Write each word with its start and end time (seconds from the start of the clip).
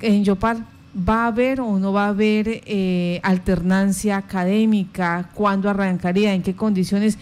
en, 0.00 0.24
Yopal, 0.24 0.64
¿va 0.96 1.24
a 1.24 1.26
haber 1.28 1.60
o 1.60 1.78
no 1.78 1.92
va 1.92 2.06
a 2.06 2.08
haber 2.08 2.62
eh, 2.66 3.20
alternancia 3.22 4.16
académica? 4.16 5.30
¿Cuándo 5.34 5.68
arrancaría? 5.68 6.34
¿En 6.34 6.42
qué 6.42 6.54
condiciones? 6.54 7.18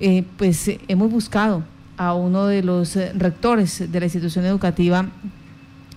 Eh, 0.00 0.24
pues 0.36 0.70
hemos 0.88 1.10
buscado 1.10 1.62
a 1.96 2.14
uno 2.14 2.46
de 2.46 2.62
los 2.62 2.96
rectores 3.14 3.90
de 3.90 4.00
la 4.00 4.06
institución 4.06 4.44
educativa 4.44 5.06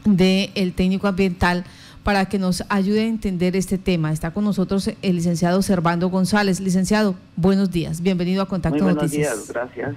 del 0.05 0.73
técnico 0.73 1.07
ambiental 1.07 1.65
para 2.03 2.25
que 2.25 2.37
nos 2.37 2.63
ayude 2.69 3.01
a 3.01 3.07
entender 3.07 3.55
este 3.55 3.79
tema. 3.79 4.11
Está 4.11 4.29
con 4.31 4.43
nosotros 4.43 4.91
el 5.01 5.15
licenciado 5.15 5.63
Servando 5.63 6.09
González. 6.09 6.59
Licenciado, 6.59 7.15
buenos 7.35 7.71
días. 7.71 8.01
Bienvenido 8.01 8.43
a 8.43 8.47
Contacto 8.47 8.83
Muy 8.83 8.93
buenos 8.93 9.11
Días, 9.11 9.47
gracias. 9.47 9.95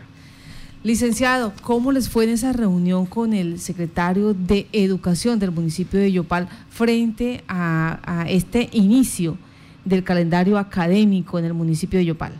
Licenciado, 0.84 1.52
¿cómo 1.62 1.90
les 1.90 2.08
fue 2.08 2.24
en 2.24 2.30
esa 2.30 2.52
reunión 2.52 3.04
con 3.06 3.32
el 3.32 3.58
secretario 3.58 4.32
de 4.32 4.68
Educación 4.72 5.40
del 5.40 5.50
municipio 5.50 5.98
de 5.98 6.12
Yopal 6.12 6.48
frente 6.70 7.42
a, 7.48 8.24
este 8.28 8.68
inicio 8.72 9.36
del 9.84 10.04
calendario 10.04 10.56
académico 10.56 11.38
en 11.38 11.46
el 11.46 11.54
municipio 11.54 11.98
de 11.98 12.04
Yopal? 12.04 12.32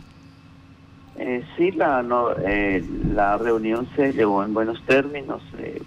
Eh, 1.17 1.43
sí, 1.57 1.71
la, 1.71 2.01
eh, 2.45 2.81
la 3.13 3.37
reunión 3.37 3.87
se 3.97 4.13
llevó 4.13 4.43
en 4.43 4.53
buenos 4.53 4.81
términos. 4.85 5.41
Eh, 5.57 5.81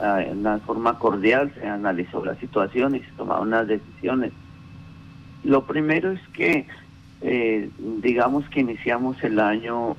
en 0.00 0.38
una 0.38 0.58
forma 0.58 0.98
cordial, 0.98 1.52
se 1.54 1.66
analizó 1.66 2.24
la 2.24 2.34
situación 2.36 2.94
y 2.94 3.00
se 3.00 3.10
tomaron 3.16 3.48
unas 3.48 3.66
decisiones. 3.66 4.32
Lo 5.44 5.64
primero 5.66 6.12
es 6.12 6.20
que, 6.32 6.66
eh, 7.20 7.70
digamos 8.02 8.48
que 8.48 8.60
iniciamos 8.60 9.22
el 9.22 9.40
año 9.40 9.96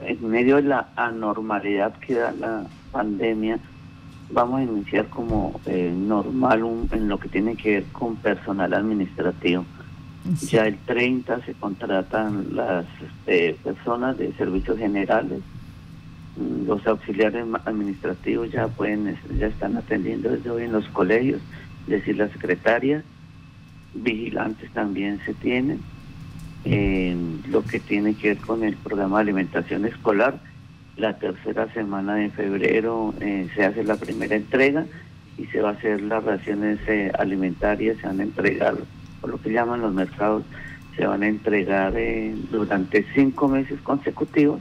en 0.00 0.28
medio 0.28 0.56
de 0.56 0.62
la 0.62 0.88
anormalidad 0.96 1.94
que 1.98 2.14
da 2.14 2.32
la 2.32 2.64
pandemia, 2.90 3.58
vamos 4.30 4.60
a 4.60 4.62
iniciar 4.64 5.08
como 5.08 5.60
eh, 5.66 5.92
normal 5.94 6.88
en 6.92 7.08
lo 7.08 7.18
que 7.18 7.28
tiene 7.28 7.56
que 7.56 7.70
ver 7.74 7.84
con 7.92 8.16
personal 8.16 8.72
administrativo. 8.74 9.64
Ya 10.42 10.66
el 10.66 10.78
30 10.78 11.44
se 11.44 11.54
contratan 11.54 12.54
las 12.54 12.86
este, 13.00 13.56
personas 13.64 14.16
de 14.18 14.32
servicios 14.34 14.78
generales, 14.78 15.42
Mm, 16.36 16.66
los 16.66 16.86
auxiliares 16.86 17.44
administrativos 17.66 18.50
ya 18.50 18.66
pueden 18.68 19.18
ya 19.38 19.48
están 19.48 19.76
atendiendo 19.76 20.30
desde 20.30 20.50
hoy 20.50 20.64
en 20.64 20.72
los 20.72 20.86
colegios, 20.88 21.42
es 21.84 21.88
decir, 21.88 22.16
la 22.16 22.28
secretaria, 22.28 23.04
vigilantes 23.94 24.70
también 24.72 25.20
se 25.26 25.34
tienen. 25.34 25.80
Lo 26.64 27.62
que 27.64 27.80
tiene 27.80 28.14
que 28.14 28.28
ver 28.28 28.38
con 28.38 28.62
el 28.62 28.76
programa 28.76 29.18
de 29.18 29.22
alimentación 29.22 29.84
escolar, 29.84 30.38
la 30.96 31.18
tercera 31.18 31.72
semana 31.72 32.16
de 32.16 32.30
febrero 32.30 33.14
eh, 33.20 33.48
se 33.54 33.64
hace 33.64 33.82
la 33.82 33.96
primera 33.96 34.36
entrega 34.36 34.84
y 35.38 35.46
se 35.46 35.60
va 35.60 35.70
a 35.70 35.72
hacer 35.72 36.02
las 36.02 36.22
raciones 36.22 36.78
eh, 36.86 37.10
alimentarias, 37.18 37.98
se 37.98 38.06
van 38.06 38.20
a 38.20 38.24
entregar, 38.24 38.76
por 39.20 39.30
lo 39.30 39.40
que 39.40 39.50
llaman 39.50 39.80
los 39.80 39.92
mercados, 39.92 40.44
se 40.96 41.06
van 41.06 41.22
a 41.22 41.28
entregar 41.28 41.94
eh, 41.96 42.34
durante 42.50 43.04
cinco 43.14 43.48
meses 43.48 43.80
consecutivos 43.80 44.60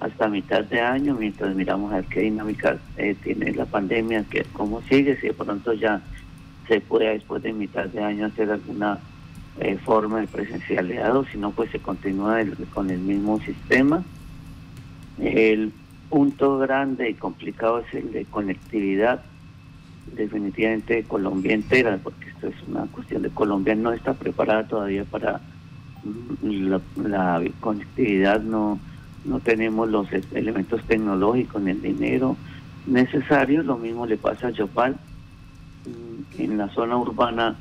hasta 0.00 0.28
mitad 0.28 0.64
de 0.64 0.80
año, 0.80 1.14
mientras 1.14 1.54
miramos 1.54 1.92
a 1.92 1.96
ver 1.96 2.04
qué 2.06 2.20
dinámica 2.20 2.78
eh, 2.96 3.14
tiene 3.22 3.52
la 3.52 3.66
pandemia, 3.66 4.24
que 4.24 4.44
cómo 4.52 4.82
sigue, 4.82 5.18
si 5.20 5.28
de 5.28 5.32
pronto 5.34 5.72
ya 5.72 6.00
se 6.68 6.80
puede 6.80 7.10
después 7.10 7.42
de 7.42 7.52
mitad 7.52 7.86
de 7.86 8.02
año 8.02 8.26
hacer 8.26 8.50
alguna 8.50 8.98
eh, 9.60 9.78
forma 9.78 10.20
de 10.20 10.26
presencialidad 10.26 11.16
o 11.16 11.24
si 11.24 11.38
no, 11.38 11.50
pues 11.50 11.70
se 11.70 11.78
continúa 11.78 12.40
con 12.74 12.90
el 12.90 12.98
mismo 12.98 13.40
sistema. 13.40 14.02
El 15.18 15.72
punto 16.10 16.58
grande 16.58 17.10
y 17.10 17.14
complicado 17.14 17.80
es 17.80 17.94
el 17.94 18.12
de 18.12 18.24
conectividad, 18.26 19.22
definitivamente 20.14 20.94
de 20.94 21.04
Colombia 21.04 21.54
entera, 21.54 21.98
porque 22.02 22.28
esto 22.28 22.48
es 22.48 22.54
una 22.68 22.86
cuestión 22.86 23.22
de 23.22 23.30
Colombia, 23.30 23.74
no 23.74 23.92
está 23.92 24.14
preparada 24.14 24.68
todavía 24.68 25.04
para 25.04 25.40
mm, 26.42 27.06
la 27.06 27.42
conectividad, 27.60 28.40
no 28.40 28.78
no 29.26 29.40
tenemos 29.40 29.88
los 29.88 30.08
elementos 30.32 30.82
tecnológicos 30.84 31.60
ni 31.60 31.72
el 31.72 31.82
dinero 31.82 32.36
necesario. 32.86 33.62
Lo 33.62 33.76
mismo 33.76 34.06
le 34.06 34.16
pasa 34.16 34.48
a 34.48 34.50
Yopal. 34.50 34.96
Mm, 35.86 36.42
en 36.42 36.58
la 36.58 36.68
zona 36.68 36.96
urbana, 36.96 37.56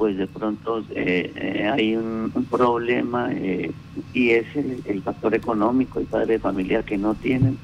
pues 0.00 0.16
de 0.16 0.26
pronto 0.26 0.82
eh, 0.94 1.30
eh, 1.36 1.70
hay 1.70 1.94
un, 1.94 2.32
problema 2.50 3.28
eh, 3.34 3.70
y 4.14 4.30
es 4.30 4.46
el, 4.56 5.02
factor 5.02 5.34
económico, 5.34 6.00
el 6.00 6.06
padre 6.06 6.32
de 6.32 6.38
familia 6.38 6.82
que 6.82 6.96
no 6.96 7.14
tienen 7.14 7.58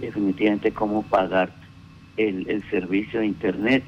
definitivamente 0.00 0.72
cómo 0.72 1.02
pagar 1.02 1.52
el, 2.16 2.48
el 2.48 2.62
servicio 2.70 3.20
de 3.20 3.26
Internet. 3.26 3.84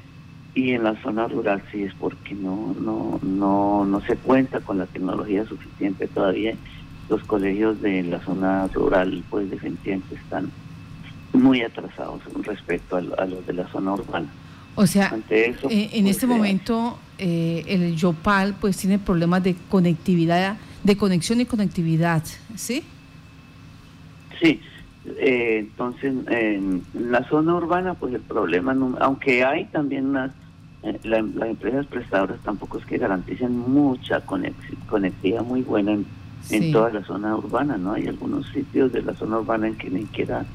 Y 0.53 0.73
en 0.73 0.83
la 0.83 1.01
zona 1.01 1.27
rural 1.27 1.63
sí 1.71 1.81
es 1.81 1.95
porque 1.95 2.35
no, 2.35 2.75
no, 2.79 3.19
no, 3.23 3.85
no 3.85 4.01
se 4.01 4.17
cuenta 4.17 4.59
con 4.59 4.77
la 4.77 4.85
tecnología 4.85 5.43
suficiente 5.45 6.07
todavía 6.07 6.53
los 7.09 7.23
colegios 7.23 7.81
de 7.81 8.03
la 8.03 8.19
zona 8.19 8.67
rural 8.67 9.23
pues 9.31 9.49
definitivamente 9.49 10.13
están 10.13 10.51
muy 11.33 11.63
atrasados 11.63 12.21
respecto 12.43 12.97
a, 12.97 13.25
los 13.25 13.47
de 13.47 13.53
la 13.53 13.67
zona 13.69 13.93
urbana. 13.93 14.29
O 14.77 14.85
sea, 14.85 15.11
eh, 15.31 15.55
en 15.69 16.03
pues, 16.03 16.15
este 16.15 16.25
eh, 16.25 16.29
momento 16.29 16.99
eh, 17.17 17.63
el 17.67 17.95
Yopal 17.95 18.55
pues 18.61 18.77
tiene 18.77 18.99
problemas 18.99 19.43
de 19.43 19.55
conectividad, 19.69 20.57
de 20.83 20.95
conexión 20.95 21.41
y 21.41 21.45
conectividad, 21.45 22.23
¿sí? 22.55 22.83
Sí, 24.39 24.61
entonces 25.19 26.13
en 26.27 26.83
la 26.93 27.27
zona 27.27 27.55
urbana 27.55 27.95
pues 27.95 28.13
el 28.13 28.21
problema, 28.21 28.77
aunque 28.99 29.43
hay 29.43 29.65
también 29.65 30.05
unas, 30.05 30.31
las 31.03 31.49
empresas 31.49 31.87
prestadoras 31.87 32.37
tampoco 32.43 32.77
es 32.77 32.85
que 32.85 32.99
garanticen 32.99 33.57
mucha 33.57 34.21
conectividad 34.21 35.43
muy 35.43 35.63
buena 35.63 35.93
en 35.93 36.05
en 36.49 36.71
toda 36.71 36.91
la 36.91 37.03
zona 37.03 37.35
urbana, 37.35 37.77
¿no? 37.77 37.93
Hay 37.93 38.07
algunos 38.07 38.47
sitios 38.49 38.91
de 38.91 39.01
la 39.01 39.13
zona 39.13 39.39
urbana 39.39 39.67
en 39.67 39.75
que 39.75 39.89
ni 39.89 40.01
siquiera 40.01 40.45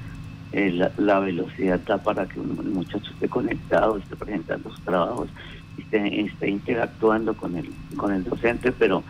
eh, 0.53 0.91
la, 0.97 1.21
velocidad 1.21 1.81
da 1.87 1.99
para 1.99 2.27
que 2.27 2.39
un, 2.39 2.59
el 2.59 2.71
muchacho 2.71 3.11
esté 3.13 3.29
conectado, 3.29 3.97
esté 3.97 4.17
presentando 4.17 4.71
sus 4.71 4.81
trabajos, 4.83 5.29
esté, 5.79 6.49
interactuando 6.49 7.35
con 7.35 7.57
el, 7.57 7.71
con 7.97 8.13
el 8.13 8.25
docente, 8.25 8.73
pero 8.73 9.03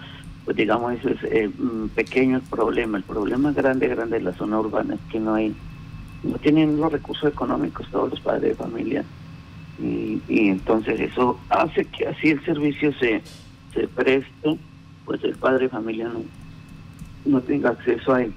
pues 0.45 0.57
digamos 0.57 0.95
eso 0.95 1.11
es 1.11 1.19
eh, 1.25 1.51
pequeño 1.95 2.41
problema. 2.51 2.99
El 2.99 3.05
problema 3.05 3.53
grande, 3.53 3.89
grande 3.89 4.19
de 4.19 4.25
la 4.25 4.33
zona 4.33 4.61
urbana 4.61 4.95
es 4.95 5.01
que 5.11 5.21
no 5.21 5.35
hay, 5.35 5.55
no 6.23 6.39
tienen 6.39 6.81
los 6.81 6.93
recursos 6.93 7.33
económicos 7.33 7.87
todos 7.91 8.11
los 8.11 8.21
padres 8.21 8.43
de 8.43 8.55
familia 8.55 9.05
y, 9.81 10.21
y 10.29 10.49
entonces 10.49 11.01
eso 11.01 11.39
hace 11.49 11.85
que 11.87 12.09
así 12.09 12.31
el 12.31 12.45
servicio 12.45 12.93
se, 12.95 13.23
se 13.75 13.89
preste, 13.89 14.59
pues 15.05 15.23
el 15.25 15.35
padre 15.37 15.65
de 15.65 15.69
familia 15.71 16.09
no 16.09 16.23
no 17.25 17.41
tenga 17.41 17.71
acceso 17.71 18.15
a 18.15 18.23
él. 18.23 18.33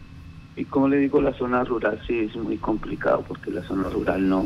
Y 0.56 0.66
como 0.66 0.88
le 0.88 0.98
digo, 0.98 1.22
la 1.22 1.34
zona 1.34 1.64
rural 1.64 2.02
sí 2.08 2.20
es 2.20 2.36
muy 2.36 2.58
complicado 2.58 3.24
porque 3.28 3.52
la 3.52 3.64
zona 3.64 3.90
rural 3.90 4.28
no, 4.28 4.46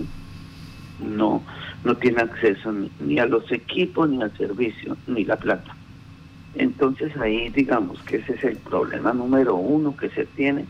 no, 0.99 1.43
no 1.83 1.97
tiene 1.97 2.21
acceso 2.21 2.71
ni, 2.99 3.19
a 3.19 3.25
los 3.25 3.51
equipos, 3.51 4.09
ni 4.09 4.21
al 4.21 4.35
servicio, 4.35 4.97
ni 5.07 5.23
la 5.23 5.35
plata. 5.35 5.75
Entonces 6.55 7.15
ahí 7.17 7.49
digamos 7.49 8.01
que 8.03 8.17
ese 8.17 8.33
es 8.33 8.43
el 8.43 8.57
problema 8.57 9.13
número 9.13 9.55
uno 9.55 9.95
que 9.95 10.09
se 10.09 10.25
tiene, 10.25 10.65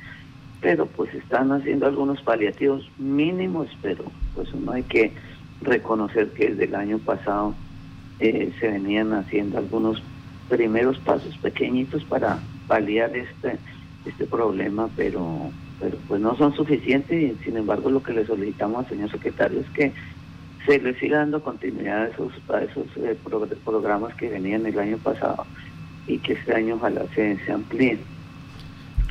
pero 0.59 0.85
pues 0.85 1.13
están 1.13 1.53
haciendo 1.53 1.87
algunos 1.87 2.21
paliativos 2.21 2.89
mínimos, 2.97 3.69
pero 3.81 4.03
pues 4.35 4.53
uno 4.53 4.73
hay 4.73 4.83
que 4.83 5.13
reconocer 5.61 6.33
que 6.33 6.49
desde 6.49 6.65
el 6.65 6.75
año 6.75 6.99
pasado 6.99 7.55
eh, 8.19 8.53
se 8.59 8.67
venían 8.67 9.13
haciendo 9.13 9.57
algunos 9.57 10.03
primeros 10.49 10.97
pasos 10.99 11.37
pequeñitos 11.37 12.03
para 12.05 12.39
paliar 12.67 13.15
este, 13.15 13.57
este 14.05 14.25
problema, 14.25 14.89
pero, 14.95 15.51
pero 15.79 15.97
pues 16.07 16.21
no 16.21 16.35
son 16.37 16.55
suficientes 16.55 17.21
y 17.21 17.43
sin 17.43 17.57
embargo 17.57 17.89
lo 17.89 18.01
que 18.01 18.13
le 18.13 18.25
solicitamos 18.25 18.85
al 18.85 18.89
señor 18.89 19.11
secretario 19.11 19.59
es 19.59 19.69
que 19.69 19.93
se 20.65 20.79
le 20.79 20.97
siga 20.99 21.19
dando 21.19 21.41
continuidad 21.41 22.03
a 22.03 22.07
esos, 22.07 22.33
a 22.49 22.61
esos 22.61 22.85
eh, 22.97 23.17
programas 23.65 24.13
que 24.15 24.29
venían 24.29 24.65
el 24.65 24.77
año 24.77 24.97
pasado 24.97 25.45
y 26.07 26.17
que 26.19 26.33
este 26.33 26.53
año 26.53 26.75
ojalá 26.75 27.05
se, 27.15 27.37
se 27.45 27.51
amplíen. 27.51 27.99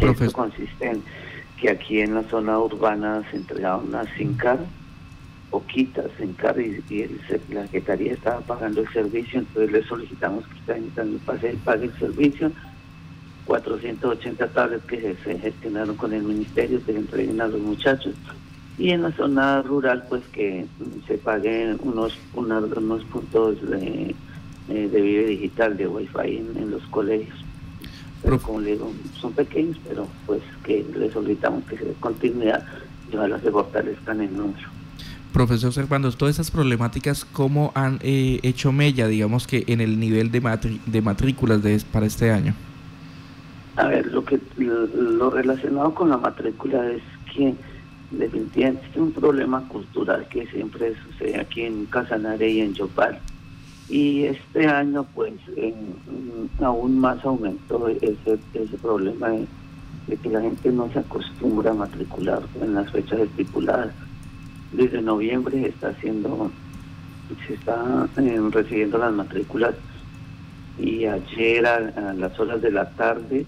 Esto 0.01 0.31
consiste 0.33 0.91
en 0.91 1.03
que 1.61 1.71
aquí 1.71 2.01
en 2.01 2.15
la 2.15 2.23
zona 2.25 2.59
urbana 2.59 3.23
se 3.31 3.39
entregaban 3.39 3.89
unas 3.89 4.09
SINCAR, 4.17 4.59
poquitas 5.51 6.07
SINCAR 6.17 6.61
y, 6.61 6.83
y 6.89 7.21
la 7.53 7.63
Secretaría 7.63 8.13
estaba 8.13 8.41
pagando 8.41 8.83
el 8.83 8.89
servicio, 8.93 9.41
entonces 9.41 9.73
le 9.73 9.83
solicitamos 9.85 10.47
que 10.47 10.59
este 10.59 10.73
año 10.75 10.87
también 10.95 11.59
pague 11.65 11.87
el 11.87 11.99
servicio 11.99 12.53
480 13.49 14.47
tablets 14.49 14.85
que 14.85 15.17
se 15.25 15.39
gestionaron 15.39 15.97
con 15.97 16.13
el 16.13 16.23
ministerio, 16.23 16.81
se 16.85 16.95
entreguen 16.95 17.41
a 17.41 17.49
los 17.49 17.61
muchachos. 17.61 18.15
Y 18.77 18.91
en 18.91 19.03
la 19.03 19.13
zona 19.13 19.63
rural, 19.63 20.05
pues 20.09 20.23
que 20.33 20.67
se 21.07 21.17
paguen 21.17 21.81
unos, 21.83 22.17
unos 22.35 23.05
puntos 23.05 23.57
de, 23.71 24.15
eh, 24.69 24.89
de 24.93 25.01
vive 25.01 25.27
digital, 25.29 25.79
de 25.79 25.89
wifi 25.89 26.37
en, 26.37 26.57
en 26.59 26.71
los 26.71 26.83
colegios. 26.89 27.37
Pero 28.23 28.39
como 28.39 28.61
le 28.61 28.73
digo, 28.73 28.93
son 29.19 29.33
pequeños, 29.33 29.79
pero 29.89 30.07
pues 30.27 30.43
que 30.63 30.85
les 30.97 31.13
solicitamos 31.13 31.65
que 31.65 31.79
se 31.79 31.87
dé 31.87 31.95
continuidad 32.01 32.67
y 33.11 33.17
ojalá 33.17 33.41
se 33.41 33.51
fortalezcan 33.51 34.21
en 34.21 34.37
número. 34.37 34.69
Profesor 35.33 35.73
Servando, 35.73 36.13
todas 36.13 36.35
esas 36.35 36.51
problemáticas, 36.51 37.25
¿cómo 37.25 37.73
han 37.75 37.99
eh, 38.03 38.41
hecho 38.43 38.73
mella, 38.73 39.07
digamos 39.09 39.47
que 39.47 39.65
en 39.69 39.81
el 39.81 39.99
nivel 39.99 40.31
de, 40.31 40.79
de 40.85 41.01
matrículas 41.01 41.63
de, 41.63 41.81
para 41.93 42.07
este 42.07 42.31
año? 42.31 42.55
A 43.79 43.87
ver, 43.87 44.07
lo 44.07 44.25
que 44.25 44.41
lo, 44.57 45.31
relacionado 45.31 45.95
con 45.95 46.11
la 46.11 46.17
matrícula 46.17 46.91
es 46.91 47.03
que 47.33 47.55
definitivamente 48.11 48.89
es 48.91 48.97
un 48.97 49.13
problema 49.13 49.69
cultural 49.69 50.27
que 50.29 50.49
siempre 50.49 50.97
sucede 50.97 51.39
aquí 51.39 51.63
en 51.63 51.87
Casanare 51.87 52.51
y 52.51 52.61
en 52.61 52.75
Yopal. 52.75 53.21
Y 53.89 54.25
este 54.25 54.67
año, 54.67 55.07
pues, 55.15 55.33
aún 56.61 56.99
más 56.99 57.25
aumentó 57.25 57.87
ese, 57.87 58.41
ese 58.53 58.79
problema 58.83 59.29
de, 59.29 59.47
que 60.17 60.29
la 60.29 60.41
gente 60.41 60.73
no 60.73 60.93
se 60.93 60.99
acostumbra 60.99 61.71
a 61.71 61.75
matricular 61.75 62.43
en 62.61 62.75
las 62.75 62.91
fechas 62.91 63.21
estipuladas. 63.21 63.93
Desde 64.73 65.01
noviembre 65.01 65.69
está 65.69 65.91
haciendo, 65.91 66.51
se 67.47 67.55
está 67.55 68.09
eh, 68.17 68.41
recibiendo 68.51 68.99
las 68.99 69.13
matrículas 69.13 69.77
y 70.79 71.07
ayer 71.07 71.67
a, 71.67 72.13
las 72.15 72.39
horas 72.39 72.63
de 72.63 72.71
la 72.71 72.91
tarde, 72.91 73.47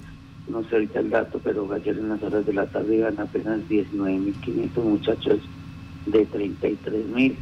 no 0.50 0.62
sé 0.64 0.76
ahorita 0.76 1.00
el 1.00 1.10
dato, 1.10 1.40
pero 1.42 1.70
ayer 1.72 1.96
en 1.98 2.08
las 2.08 2.22
horas 2.22 2.44
de 2.44 2.52
la 2.52 2.66
tarde 2.66 2.96
iban 2.96 3.18
apenas 3.18 3.60
19.500 3.68 4.82
muchachos 4.82 5.40
de 6.06 6.28
33.000 6.28 7.36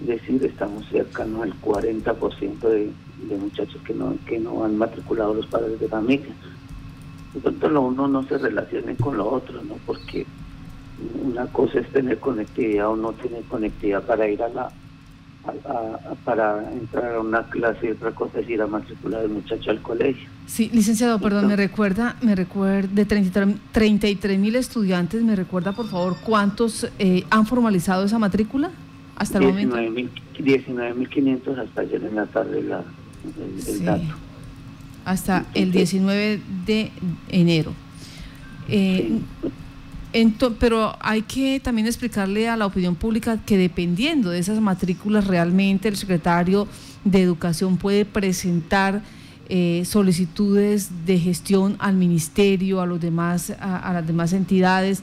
es 0.00 0.06
decir, 0.06 0.42
estamos 0.44 0.86
cercanos 0.86 1.42
al 1.42 1.60
40% 1.60 2.60
de, 2.60 2.90
de 3.28 3.36
muchachos 3.36 3.80
que 3.82 3.92
no, 3.92 4.14
que 4.26 4.38
no 4.38 4.64
han 4.64 4.78
matriculado 4.78 5.34
los 5.34 5.46
padres 5.46 5.78
de 5.78 5.88
familia. 5.88 6.34
Entonces 7.34 7.70
lo 7.70 7.82
uno 7.82 8.08
no 8.08 8.22
se 8.24 8.38
relacione 8.38 8.96
con 8.96 9.18
lo 9.18 9.30
otro, 9.30 9.62
¿no? 9.62 9.74
Porque 9.84 10.26
una 11.22 11.46
cosa 11.46 11.80
es 11.80 11.88
tener 11.90 12.18
conectividad 12.18 12.88
o 12.88 12.96
no 12.96 13.12
tener 13.12 13.42
conectividad 13.44 14.02
para 14.04 14.28
ir 14.28 14.42
a 14.42 14.48
la 14.48 14.72
para 16.24 16.70
entrar 16.70 17.14
a 17.14 17.20
una 17.20 17.42
clase 17.44 17.86
y 17.86 17.90
otra 17.92 18.10
cosa 18.10 18.40
es 18.40 18.48
ir 18.48 18.60
a 18.60 18.66
matricular 18.66 19.22
al 19.22 19.30
muchacho 19.30 19.70
al 19.70 19.80
colegio. 19.80 20.28
Sí, 20.50 20.68
licenciado, 20.72 21.20
perdón, 21.20 21.46
me 21.46 21.54
recuerda, 21.54 22.16
me 22.22 22.34
recuerda, 22.34 22.88
de 22.92 23.04
33 23.04 24.38
mil 24.40 24.56
estudiantes, 24.56 25.22
me 25.22 25.36
recuerda 25.36 25.70
por 25.70 25.88
favor 25.88 26.16
cuántos 26.24 26.88
eh, 26.98 27.22
han 27.30 27.46
formalizado 27.46 28.04
esa 28.04 28.18
matrícula 28.18 28.72
hasta 29.14 29.38
el 29.38 29.44
momento. 29.44 29.76
19.500 29.76 31.56
hasta 31.56 31.82
ayer 31.82 32.02
en 32.02 32.16
la 32.16 32.26
tarde 32.26 32.64
la, 32.64 32.82
el, 33.68 33.84
dato. 33.84 34.02
Hasta 35.04 35.46
el 35.54 35.70
19 35.70 36.40
de 36.66 36.90
enero. 37.28 37.72
Eh, 38.68 39.20
pero 40.58 40.96
hay 40.98 41.22
que 41.22 41.60
también 41.60 41.86
explicarle 41.86 42.48
a 42.48 42.56
la 42.56 42.66
opinión 42.66 42.96
pública 42.96 43.38
que 43.46 43.56
dependiendo 43.56 44.30
de 44.30 44.40
esas 44.40 44.60
matrículas 44.60 45.28
realmente 45.28 45.86
el 45.86 45.96
secretario 45.96 46.66
de 47.04 47.22
Educación 47.22 47.76
puede 47.76 48.04
presentar 48.04 49.02
eh, 49.52 49.82
solicitudes 49.84 50.90
de 51.06 51.18
gestión 51.18 51.74
al 51.80 51.96
ministerio, 51.96 52.80
a 52.80 52.86
los 52.86 53.00
demás, 53.00 53.52
a, 53.58 53.92
las 53.92 54.06
demás 54.06 54.32
entidades 54.32 55.02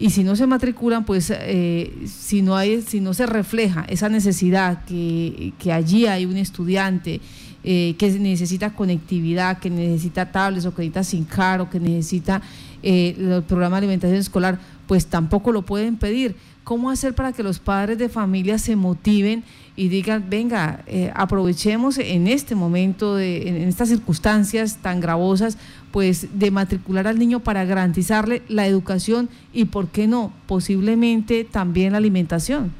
y 0.00 0.10
si 0.10 0.24
no 0.24 0.34
se 0.34 0.48
matriculan, 0.48 1.04
pues 1.04 1.32
eh, 1.32 1.92
si 2.04 2.42
no 2.42 2.56
hay, 2.56 2.82
si 2.82 2.98
no 2.98 3.14
se 3.14 3.26
refleja 3.26 3.84
esa 3.88 4.08
necesidad 4.08 4.84
que, 4.84 5.52
que 5.60 5.72
allí 5.72 6.06
hay 6.06 6.26
un 6.26 6.36
estudiante 6.36 7.20
eh, 7.62 7.94
que 7.96 8.10
necesita 8.18 8.74
conectividad, 8.74 9.58
que 9.58 9.70
necesita 9.70 10.32
tablets 10.32 10.66
o 10.66 10.74
que 10.74 10.82
necesita 10.82 11.04
sin 11.04 11.28
o 11.60 11.70
que 11.70 11.78
necesita 11.78 12.42
el 12.82 13.44
programa 13.44 13.76
de 13.76 13.86
alimentación 13.86 14.18
escolar, 14.18 14.58
pues 14.88 15.06
tampoco 15.06 15.52
lo 15.52 15.62
pueden 15.62 15.98
pedir. 15.98 16.34
¿Cómo 16.64 16.90
hacer 16.90 17.14
para 17.14 17.32
que 17.32 17.44
los 17.44 17.60
padres 17.60 17.96
de 17.98 18.08
familia 18.08 18.58
se 18.58 18.74
motiven 18.74 19.44
y 19.76 19.88
digan, 19.88 20.26
venga, 20.28 20.80
eh, 20.86 21.10
aprovechemos 21.14 21.98
en 21.98 22.28
este 22.28 22.54
momento, 22.54 23.16
de, 23.16 23.48
en 23.48 23.56
estas 23.68 23.88
circunstancias 23.88 24.78
tan 24.80 25.00
gravosas, 25.00 25.58
pues 25.90 26.38
de 26.38 26.50
matricular 26.50 27.06
al 27.06 27.18
niño 27.18 27.40
para 27.40 27.64
garantizarle 27.64 28.42
la 28.48 28.66
educación 28.66 29.28
y, 29.52 29.66
¿por 29.66 29.88
qué 29.88 30.06
no?, 30.06 30.32
posiblemente 30.46 31.44
también 31.44 31.92
la 31.92 31.98
alimentación. 31.98 32.72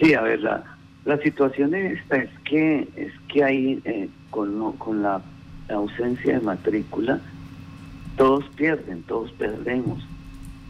Sí, 0.00 0.14
a 0.14 0.22
ver, 0.22 0.40
la, 0.40 0.64
la 1.04 1.18
situación 1.18 1.74
esta 1.74 2.16
es 2.16 2.30
que, 2.44 2.88
es 2.96 3.12
que 3.28 3.44
hay, 3.44 3.80
eh, 3.84 4.08
con, 4.30 4.72
con 4.72 5.02
la 5.02 5.20
ausencia 5.68 6.38
de 6.38 6.40
matrícula, 6.40 7.20
todos 8.16 8.44
pierden, 8.56 9.02
todos 9.02 9.30
perdemos. 9.32 10.02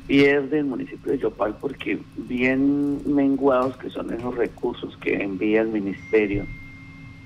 Pierde 0.06 0.58
el 0.58 0.64
municipio 0.64 1.12
de 1.12 1.18
Yopal 1.18 1.56
porque 1.60 1.98
bien 2.16 3.00
menguados 3.14 3.76
que 3.76 3.88
son 3.88 4.12
esos 4.12 4.34
recursos 4.34 4.96
que 4.98 5.22
envía 5.22 5.62
el 5.62 5.68
ministerio, 5.68 6.44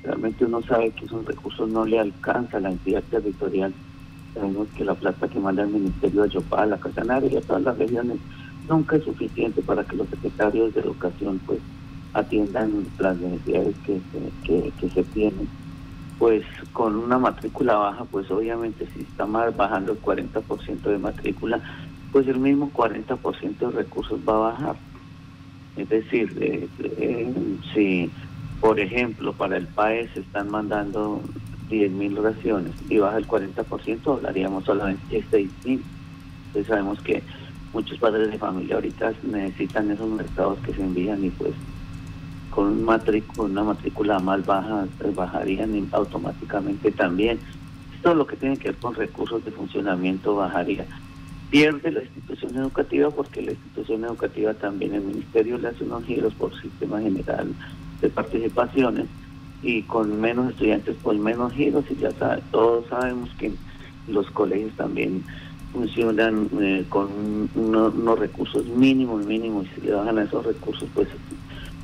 realmente 0.03 0.45
uno 0.45 0.63
sabe 0.63 0.91
que 0.91 1.07
esos 1.07 1.25
recursos 1.25 1.69
no 1.69 1.85
le 1.85 1.99
alcanza 1.99 2.59
a 2.59 2.61
la 2.61 2.71
entidad 2.71 3.03
territorial. 3.05 3.73
Sabemos 4.35 4.69
que 4.77 4.85
la 4.85 4.95
plata 4.95 5.29
que 5.29 5.41
manda 5.41 5.63
el 5.63 5.71
ministerio 5.71 6.23
de 6.23 6.29
Yopal, 6.29 6.73
a 6.73 6.79
Casanare 6.79 7.29
y 7.29 7.37
a 7.37 7.41
todas 7.41 7.63
las 7.63 7.79
regiones 7.79 8.19
nunca 8.69 8.97
es 8.97 9.05
suficiente 9.05 9.63
para 9.63 9.85
que 9.85 9.97
los 9.97 10.09
secretarios 10.09 10.75
de 10.75 10.81
educación 10.81 11.41
pues 11.47 11.61
atiendan 12.13 12.87
las 12.99 13.17
necesidades 13.19 13.75
que 13.85 14.01
que, 14.45 14.73
que 14.79 14.91
se 14.91 15.03
tienen 15.05 15.49
pues 16.19 16.45
con 16.73 16.97
una 16.97 17.19
matrícula 17.19 17.77
baja, 17.77 18.05
pues 18.05 18.31
obviamente 18.31 18.87
si 18.95 19.03
está 19.03 19.27
más 19.27 19.55
bajando 19.57 19.93
el 19.93 20.01
40% 20.01 20.83
de 20.83 20.99
matrícula, 20.99 21.63
pues 22.13 22.27
el 22.29 22.39
mismo 22.39 22.71
40% 22.73 23.59
de 23.59 23.71
recursos 23.71 24.21
va 24.29 24.35
a 24.35 24.51
bajar. 24.51 24.77
Es 25.77 25.89
decir, 25.89 26.37
eh, 26.41 26.69
eh, 26.81 27.35
si 27.75 28.11
por 28.61 28.81
ejemplo 28.81 29.33
para 29.33 29.57
el 29.59 29.67
PAE 29.67 30.09
se 30.15 30.21
están 30.21 30.51
mandando 30.51 31.21
10.000 31.71 32.23
raciones 32.23 32.73
y 32.89 32.99
baja 32.99 33.19
el 33.19 33.27
40%, 33.27 34.17
hablaríamos 34.17 34.65
solamente 34.65 35.17
de 35.17 35.25
6.000. 35.25 35.51
Entonces 36.47 36.67
sabemos 36.67 37.01
que 37.01 37.23
muchos 37.73 37.99
padres 37.99 38.31
de 38.31 38.39
familia 38.39 38.77
ahorita 38.77 39.13
necesitan 39.25 39.91
esos 39.91 40.09
mercados 40.09 40.59
que 40.61 40.73
se 40.73 40.83
envían 40.83 41.25
y 41.25 41.31
pues 41.31 41.53
con 42.57 42.89
una 43.37 43.63
matrícula 43.63 44.19
más 44.19 44.47
baja 44.47 44.87
pues, 44.99 45.15
bajarían 45.15 45.89
automáticamente 45.93 46.91
también. 46.91 47.39
Todo 48.03 48.15
lo 48.15 48.27
que 48.27 48.37
tiene 48.37 48.57
que 48.57 48.69
ver 48.69 48.79
con 48.79 48.95
recursos 48.95 49.45
de 49.45 49.51
funcionamiento 49.51 50.37
bajaría. 50.37 50.87
Pierde 51.51 51.93
la 51.93 52.03
institución 52.03 52.57
educativa 52.57 53.11
porque 53.11 53.43
la 53.43 53.53
institución 53.53 54.05
educativa 54.05 54.55
también 54.55 54.95
el 54.95 55.03
ministerio 55.03 55.59
le 55.59 55.69
hace 55.69 55.85
unos 55.85 56.05
giros 56.05 56.35
por 56.35 56.61
sistema 56.61 57.01
general 57.01 57.53
de 58.01 58.09
participaciones 58.09 59.07
y 59.63 59.83
con 59.83 60.21
menos 60.21 60.51
estudiantes 60.51 60.97
pues 61.03 61.19
menos 61.19 61.53
giros 61.53 61.85
y 61.91 61.97
ya 61.97 62.11
todos 62.51 62.87
sabemos 62.89 63.31
que 63.39 63.53
los 64.09 64.31
colegios 64.31 64.73
también 64.77 65.23
funcionan 65.73 66.49
eh, 66.61 66.85
con 66.89 67.09
unos, 67.55 68.19
recursos 68.19 68.67
mínimos 68.67 69.25
mínimos 69.27 69.67
y 69.67 69.81
si 69.81 69.87
le 69.87 69.93
bajan 69.93 70.19
esos 70.19 70.45
recursos 70.45 70.89
pues 70.95 71.09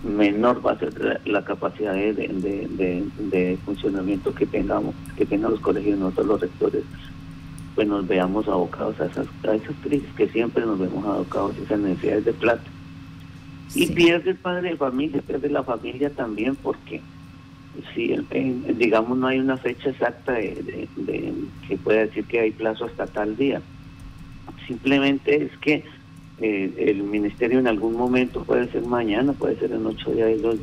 menor 0.02 0.64
va 0.64 0.72
a 0.72 0.78
ser 0.78 1.20
la 1.24 1.44
capacidad 1.44 1.94
de, 1.94 2.12
de, 2.12 3.58
funcionamiento 3.64 4.34
que 4.34 4.46
tengamos, 4.46 4.94
que 5.16 5.24
tengan 5.24 5.52
los 5.52 5.60
colegios, 5.60 5.98
nosotros 5.98 6.26
los 6.26 6.40
rectores, 6.40 6.82
pues 7.74 7.88
nos 7.88 8.06
veamos 8.06 8.46
abocados 8.48 9.00
a 9.00 9.06
esas, 9.06 9.26
a 9.48 9.54
esas 9.54 9.74
crisis 9.82 10.08
que 10.16 10.28
siempre 10.28 10.64
nos 10.64 10.78
vemos 10.78 11.04
abocados, 11.04 11.56
esas 11.58 11.80
necesidades 11.80 12.24
de 12.24 12.32
plata. 12.32 12.64
Y 13.74 13.86
pierde 13.86 14.30
el 14.30 14.36
padre 14.36 14.70
de 14.70 14.76
familia, 14.76 15.22
pierde 15.22 15.48
la 15.48 15.62
familia 15.62 16.10
también 16.10 16.56
porque 16.56 17.00
si 17.94 18.14
digamos 18.76 19.16
no 19.16 19.26
hay 19.28 19.38
una 19.38 19.56
fecha 19.56 19.90
exacta 19.90 20.32
de, 20.34 20.86
que 21.66 21.76
pueda 21.78 22.00
decir 22.00 22.24
que 22.26 22.40
hay 22.40 22.50
plazo 22.50 22.84
hasta 22.84 23.06
tal 23.06 23.36
día. 23.36 23.62
Simplemente 24.66 25.44
es 25.44 25.56
que 25.58 25.84
eh, 26.38 26.74
el 26.76 27.02
ministerio 27.02 27.58
en 27.58 27.66
algún 27.66 27.94
momento, 27.94 28.44
puede 28.44 28.70
ser 28.70 28.82
mañana, 28.82 29.32
puede 29.32 29.56
ser 29.56 29.72
en 29.72 29.86
ocho 29.86 30.10
días, 30.12 30.28
ellos 30.28 30.56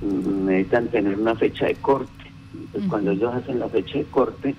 mm, 0.00 0.46
necesitan 0.46 0.88
tener 0.88 1.18
una 1.18 1.36
fecha 1.36 1.66
de 1.66 1.74
corte. 1.76 2.10
Entonces, 2.54 2.90
cuando 2.90 3.12
ellos 3.12 3.34
hacen 3.34 3.58
la 3.58 3.68
fecha 3.68 3.98
de 3.98 4.04
corte, 4.04 4.54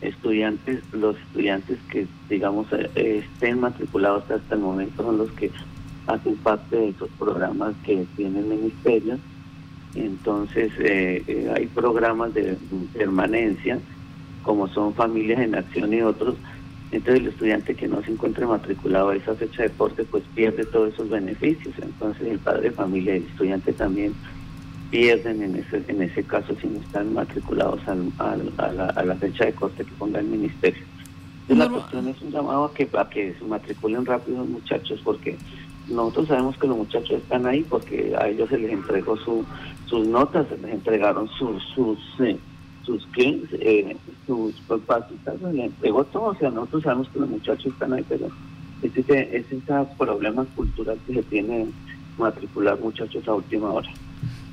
estudiantes, 0.00 0.80
los 0.92 1.16
estudiantes 1.16 1.78
que, 1.90 2.06
digamos, 2.28 2.66
eh, 2.72 3.24
estén 3.24 3.60
matriculados 3.60 4.30
hasta 4.30 4.54
el 4.54 4.60
momento 4.60 5.02
son 5.02 5.18
los 5.18 5.30
que 5.32 5.50
hacen 6.06 6.36
parte 6.36 6.76
de 6.76 6.88
esos 6.88 7.08
programas 7.18 7.74
que 7.84 8.06
tiene 8.16 8.40
el 8.40 8.46
ministerio. 8.46 9.18
Entonces, 9.94 10.72
eh, 10.78 11.52
hay 11.54 11.66
programas 11.66 12.32
de 12.34 12.56
permanencia, 12.94 13.78
como 14.42 14.68
son 14.68 14.94
Familias 14.94 15.40
en 15.40 15.54
Acción 15.54 15.92
y 15.92 16.00
otros, 16.00 16.36
entonces 16.92 17.22
el 17.22 17.28
estudiante 17.28 17.74
que 17.74 17.86
no 17.86 18.02
se 18.02 18.10
encuentre 18.10 18.46
matriculado 18.46 19.10
a 19.10 19.16
esa 19.16 19.34
fecha 19.34 19.62
de 19.62 19.70
corte 19.70 20.04
pues 20.04 20.24
pierde 20.34 20.64
todos 20.64 20.92
esos 20.92 21.08
beneficios. 21.08 21.74
Entonces 21.80 22.26
el 22.26 22.38
padre 22.38 22.70
de 22.70 22.70
familia 22.72 23.14
y 23.14 23.18
el 23.18 23.26
estudiante 23.26 23.72
también 23.72 24.12
pierden 24.90 25.42
en 25.42 25.56
ese 25.56 25.82
en 25.88 26.02
ese 26.02 26.22
caso 26.24 26.54
si 26.60 26.66
no 26.66 26.80
están 26.80 27.14
matriculados 27.14 27.80
a, 27.86 27.94
la, 27.94 29.16
fecha 29.16 29.44
de 29.46 29.52
corte 29.52 29.84
que 29.84 29.92
ponga 29.92 30.18
el 30.18 30.26
ministerio. 30.26 30.82
Entonces, 31.48 31.66
la 31.66 31.72
cuestión 31.72 32.08
es 32.08 32.22
un 32.22 32.30
llamado 32.30 32.64
a 32.66 32.74
que, 32.74 32.88
a 32.96 33.08
que 33.08 33.34
se 33.34 33.44
matriculen 33.44 34.06
rápido 34.06 34.38
los 34.38 34.48
muchachos 34.48 35.00
porque 35.02 35.36
nosotros 35.88 36.28
sabemos 36.28 36.56
que 36.58 36.66
los 36.66 36.76
muchachos 36.76 37.10
están 37.22 37.46
ahí 37.46 37.64
porque 37.68 38.14
a 38.18 38.28
ellos 38.28 38.48
se 38.48 38.58
les 38.58 38.72
entregó 38.72 39.16
su, 39.16 39.44
sus 39.86 40.06
notas, 40.06 40.46
se 40.48 40.58
les 40.58 40.74
entregaron 40.74 41.28
sus 41.28 41.62
sus 41.74 41.98
eh, 42.20 42.38
sus 42.84 43.06
eh, 43.16 43.96
sus 44.26 44.54
se 44.54 45.52
les 45.52 45.66
entregó 45.66 46.04
todo, 46.04 46.24
o 46.24 46.34
sea, 46.34 46.50
nosotros 46.50 46.82
sabemos 46.82 47.08
que 47.08 47.20
los 47.20 47.28
muchachos 47.28 47.66
están 47.66 47.92
ahí, 47.92 48.04
pero 48.08 48.28
es 48.82 48.96
ese, 48.96 49.36
es 49.36 49.46
ese 49.52 49.86
problema 49.98 50.44
cultural 50.56 50.98
que 51.06 51.14
se 51.14 51.22
tiene 51.24 51.66
matricular 52.18 52.78
muchachos 52.80 53.26
a 53.28 53.34
última 53.34 53.70
hora. 53.70 53.90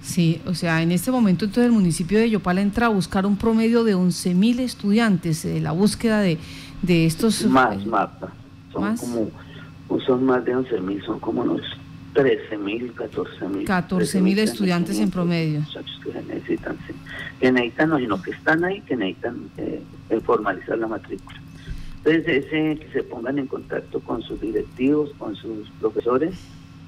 Sí, 0.01 0.41
o 0.45 0.53
sea, 0.53 0.81
en 0.81 0.91
este 0.91 1.11
momento 1.11 1.45
entonces 1.45 1.65
el 1.65 1.71
municipio 1.71 2.19
de 2.19 2.29
Yopal 2.29 2.59
entra 2.59 2.85
a 2.85 2.89
buscar 2.89 3.25
un 3.25 3.35
promedio 3.35 3.83
de 3.83 3.95
11.000 3.95 4.59
estudiantes, 4.59 5.43
eh, 5.45 5.59
la 5.59 5.71
búsqueda 5.71 6.21
de, 6.21 6.37
de 6.81 7.05
estos... 7.05 7.45
Más, 7.45 7.85
Marta, 7.85 8.31
son 8.71 8.95
como, 8.97 9.99
son 10.05 10.25
más 10.25 10.45
de 10.45 10.55
11.000, 10.55 11.05
son 11.05 11.19
como 11.19 11.41
unos 11.41 11.61
13.000, 12.13 12.93
14.000. 12.95 13.65
14.000 13.65 14.37
estudiantes 14.39 14.99
en 14.99 15.11
promedio. 15.11 15.59
Muchachos 15.59 15.99
que 16.03 16.21
necesitan, 16.33 16.77
sí. 16.87 16.93
Que 17.39 17.51
necesitan, 17.51 17.89
no, 17.89 17.97
sino 17.97 18.21
que 18.21 18.31
están 18.31 18.63
ahí, 18.63 18.81
que 18.81 18.95
necesitan 18.95 19.49
eh, 19.57 19.81
formalizar 20.25 20.77
la 20.77 20.87
matrícula. 20.87 21.39
Entonces, 21.97 22.45
ese, 22.45 22.79
que 22.79 22.89
se 22.93 23.03
pongan 23.03 23.37
en 23.37 23.47
contacto 23.47 23.99
con 23.99 24.21
sus 24.23 24.39
directivos, 24.39 25.11
con 25.17 25.35
sus 25.35 25.69
profesores, 25.79 26.35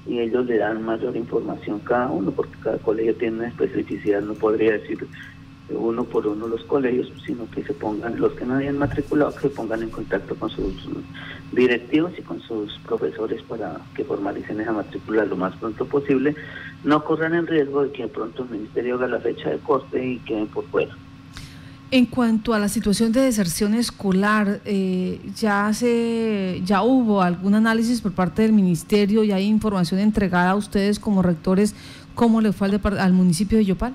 y 0.04 0.20
ellos 0.20 0.46
le 0.46 0.58
dan 0.58 0.82
mayor 0.82 1.16
información 1.16 1.80
cada 1.80 2.10
uno, 2.10 2.32
porque 2.34 2.58
cada 2.60 2.78
colegio 2.78 3.16
tiene 3.16 3.38
una 3.38 3.48
especificidad, 3.48 4.22
no 4.22 4.34
podría 4.34 4.72
decir 4.72 5.08
uno 5.68 6.08
por 6.08 6.26
uno 6.26 6.48
los 6.48 6.64
colegios, 6.64 7.12
sino 7.24 7.48
que 7.48 7.62
se 7.62 7.74
pongan, 7.74 8.18
los 8.18 8.34
que 8.34 8.44
no 8.44 8.56
hayan 8.56 8.78
matriculado, 8.78 9.34
que 9.34 9.48
se 9.48 9.54
pongan 9.54 9.82
en 9.82 9.90
contacto 9.90 10.36
con 10.36 10.50
sus 10.50 10.74
directivos 11.50 12.12
y 12.18 12.22
con 12.22 12.40
sus 12.40 12.72
profesores 12.84 13.42
para 13.44 13.86
que 13.94 14.04
formalicen 14.04 14.60
esa 14.60 14.72
matrícula 14.72 15.24
lo 15.24 15.36
más 15.36 15.56
pronto 15.58 15.86
posible, 15.86 16.34
no 16.82 17.04
corran 17.04 17.34
en 17.34 17.46
riesgo 17.46 17.84
de 17.84 17.92
que 17.92 18.08
pronto 18.08 18.42
el 18.44 18.50
ministerio 18.50 18.96
haga 18.96 19.06
la 19.06 19.20
fecha 19.20 19.50
de 19.50 19.60
corte 19.60 20.04
y 20.04 20.20
queden 20.20 20.48
por 20.48 20.68
fuera. 20.68 20.92
En 21.92 22.06
cuanto 22.06 22.54
a 22.54 22.60
la 22.60 22.68
situación 22.68 23.10
de 23.10 23.20
deserción 23.20 23.74
escolar, 23.74 24.60
eh, 24.64 25.20
ya 25.34 25.72
se, 25.72 26.62
ya 26.64 26.82
hubo 26.82 27.20
algún 27.20 27.56
análisis 27.56 28.00
por 28.00 28.12
parte 28.12 28.42
del 28.42 28.52
ministerio 28.52 29.24
y 29.24 29.32
hay 29.32 29.46
información 29.46 29.98
entregada 29.98 30.50
a 30.50 30.54
ustedes 30.54 31.00
como 31.00 31.20
rectores 31.20 31.74
cómo 32.14 32.40
le 32.40 32.52
fue 32.52 32.68
al, 32.68 32.98
al 32.98 33.12
municipio 33.12 33.58
de 33.58 33.64
Yopal. 33.64 33.94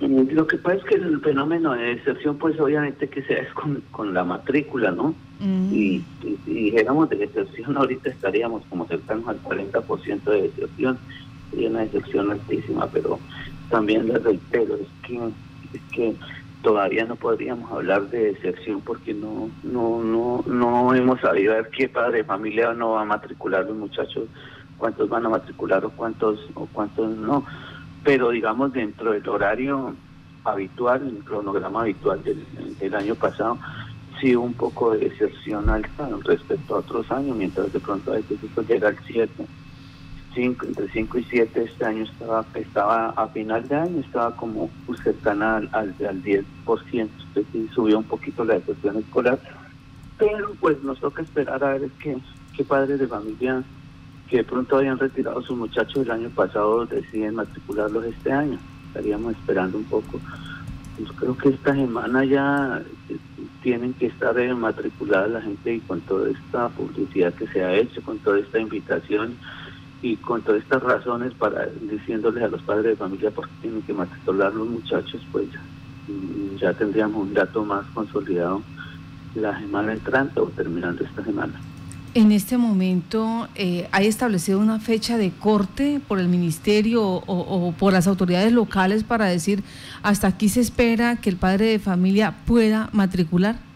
Mm, 0.00 0.30
lo 0.30 0.46
que 0.46 0.58
pasa 0.58 0.76
es 0.76 0.84
que 0.84 0.94
el 0.94 1.20
fenómeno 1.20 1.72
de 1.72 1.96
deserción, 1.96 2.36
pues 2.38 2.58
obviamente 2.60 3.08
que 3.08 3.22
sea 3.22 3.38
es 3.38 3.52
con, 3.52 4.14
la 4.14 4.24
matrícula, 4.24 4.92
¿no? 4.92 5.14
Mm. 5.40 5.74
Y, 5.74 6.04
dijéramos 6.46 7.08
de 7.10 7.16
deserción, 7.16 7.76
ahorita 7.76 8.10
estaríamos 8.10 8.62
como 8.68 8.86
cercanos 8.86 9.26
al 9.28 9.42
40% 9.42 10.22
de 10.24 10.42
deserción, 10.42 10.98
y 11.56 11.66
una 11.66 11.80
deserción 11.80 12.30
altísima, 12.30 12.86
pero 12.92 13.18
también 13.70 14.06
les 14.06 14.22
reitero, 14.22 14.76
es 14.76 14.88
que, 15.02 15.16
es 15.74 15.82
que 15.90 16.14
todavía 16.62 17.04
no 17.04 17.16
podríamos 17.16 17.70
hablar 17.70 18.08
de 18.10 18.32
deserción 18.32 18.80
porque 18.80 19.14
no 19.14 19.50
no 19.62 20.02
no 20.02 20.44
no 20.46 20.94
hemos 20.94 21.20
sabido 21.20 21.54
ver 21.54 21.68
qué 21.70 21.88
padre 21.88 22.18
de 22.18 22.24
familia 22.24 22.72
no 22.74 22.92
va 22.92 23.02
a 23.02 23.04
matricular 23.04 23.64
los 23.64 23.76
muchachos 23.76 24.28
cuántos 24.78 25.08
van 25.08 25.26
a 25.26 25.28
matricular 25.28 25.84
o 25.84 25.90
cuántos 25.90 26.38
o 26.54 26.66
cuántos 26.66 27.10
no. 27.16 27.44
Pero 28.04 28.30
digamos 28.30 28.72
dentro 28.72 29.12
del 29.12 29.28
horario 29.28 29.94
habitual 30.44 31.06
el 31.06 31.24
cronograma 31.24 31.82
habitual 31.82 32.22
del, 32.22 32.94
año 32.94 33.14
pasado 33.16 33.58
sí 34.20 34.34
un 34.34 34.54
poco 34.54 34.92
de 34.92 35.10
deserción 35.10 35.68
alta 35.68 36.08
respecto 36.24 36.76
a 36.76 36.78
otros 36.78 37.10
años 37.10 37.36
mientras 37.36 37.70
de 37.72 37.80
pronto 37.80 38.12
a 38.12 38.16
veces 38.16 38.38
eso 38.42 38.62
llega 38.62 38.88
al 38.88 38.96
7 39.06 39.30
entre 40.44 40.88
5 40.88 41.18
y 41.18 41.24
7 41.24 41.62
este 41.64 41.84
año 41.84 42.04
estaba 42.04 42.44
estaba 42.54 43.10
a 43.10 43.28
final 43.28 43.66
de 43.68 43.76
año 43.76 44.00
estaba 44.00 44.34
como 44.36 44.70
cercana 45.02 45.56
al, 45.56 45.68
al, 45.72 45.94
10%, 46.22 46.44
usted 46.66 47.44
sí 47.52 47.68
subió 47.74 47.98
un 47.98 48.04
poquito 48.04 48.44
la 48.44 48.54
depresión 48.54 48.96
escolar, 48.98 49.38
pero 50.18 50.52
pues 50.60 50.82
nos 50.82 50.98
toca 51.00 51.22
esperar 51.22 51.62
a 51.62 51.74
ver 51.74 51.90
qué, 52.00 52.16
qué 52.56 52.64
padres 52.64 52.98
de 52.98 53.06
familia 53.06 53.62
que 54.28 54.38
de 54.38 54.44
pronto 54.44 54.76
habían 54.76 54.98
retirado 54.98 55.40
sus 55.42 55.56
muchachos 55.56 56.04
el 56.04 56.10
año 56.10 56.28
pasado 56.30 56.84
deciden 56.86 57.36
matricularlos 57.36 58.04
este 58.04 58.30
año. 58.30 58.58
Estaríamos 58.88 59.32
esperando 59.32 59.78
un 59.78 59.84
poco. 59.84 60.20
Yo 60.98 61.12
creo 61.14 61.36
que 61.36 61.48
esta 61.50 61.74
semana 61.74 62.24
ya 62.24 62.82
eh, 63.08 63.16
tienen 63.62 63.94
que 63.94 64.06
estar 64.06 64.36
matriculada 64.54 65.28
la 65.28 65.40
gente 65.40 65.74
y 65.74 65.80
con 65.80 66.00
toda 66.02 66.28
esta 66.30 66.68
publicidad 66.70 67.32
que 67.34 67.46
se 67.46 67.64
ha 67.64 67.74
hecho, 67.74 68.02
con 68.02 68.18
toda 68.18 68.38
esta 68.38 68.58
invitación 68.58 69.36
y 70.02 70.16
con 70.16 70.42
todas 70.42 70.62
estas 70.62 70.82
razones 70.82 71.32
para 71.34 71.66
diciéndoles 71.66 72.44
a 72.44 72.48
los 72.48 72.62
padres 72.62 72.84
de 72.84 72.96
familia 72.96 73.30
por 73.30 73.48
qué 73.48 73.54
tienen 73.62 73.82
que 73.82 73.92
matricular 73.92 74.54
los 74.54 74.68
muchachos, 74.68 75.20
pues 75.32 75.46
ya 76.60 76.72
tendríamos 76.74 77.22
un 77.22 77.34
dato 77.34 77.64
más 77.64 77.84
consolidado 77.92 78.62
la 79.34 79.58
semana 79.58 79.92
entrante 79.92 80.40
o 80.40 80.46
terminando 80.46 81.04
esta 81.04 81.24
semana. 81.24 81.54
En 82.14 82.32
este 82.32 82.56
momento, 82.56 83.48
eh, 83.54 83.86
¿hay 83.92 84.06
establecido 84.06 84.58
una 84.58 84.80
fecha 84.80 85.18
de 85.18 85.30
corte 85.30 86.00
por 86.08 86.18
el 86.18 86.28
ministerio 86.28 87.04
o, 87.04 87.22
o, 87.26 87.72
por 87.72 87.92
las 87.92 88.06
autoridades 88.06 88.52
locales 88.52 89.04
para 89.04 89.26
decir 89.26 89.62
hasta 90.02 90.26
aquí 90.26 90.48
se 90.48 90.60
espera 90.60 91.16
que 91.16 91.28
el 91.28 91.36
padre 91.36 91.66
de 91.66 91.78
familia 91.78 92.34
pueda 92.46 92.88
matricular? 92.92 93.67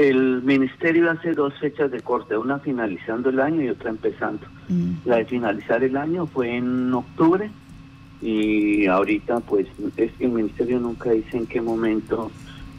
El 0.00 0.42
ministerio 0.42 1.10
hace 1.10 1.34
dos 1.34 1.52
fechas 1.60 1.90
de 1.90 2.00
corte, 2.00 2.34
una 2.34 2.58
finalizando 2.58 3.28
el 3.28 3.38
año 3.38 3.60
y 3.60 3.68
otra 3.68 3.90
empezando. 3.90 4.46
Mm. 4.70 4.92
La 5.04 5.16
de 5.16 5.26
finalizar 5.26 5.84
el 5.84 5.94
año 5.94 6.24
fue 6.24 6.56
en 6.56 6.94
octubre 6.94 7.50
y 8.22 8.86
ahorita 8.86 9.40
pues 9.40 9.66
es 9.98 10.10
que 10.12 10.24
el 10.24 10.30
ministerio 10.30 10.80
nunca 10.80 11.10
dice 11.10 11.36
en 11.36 11.46
qué 11.46 11.60
momento 11.60 12.30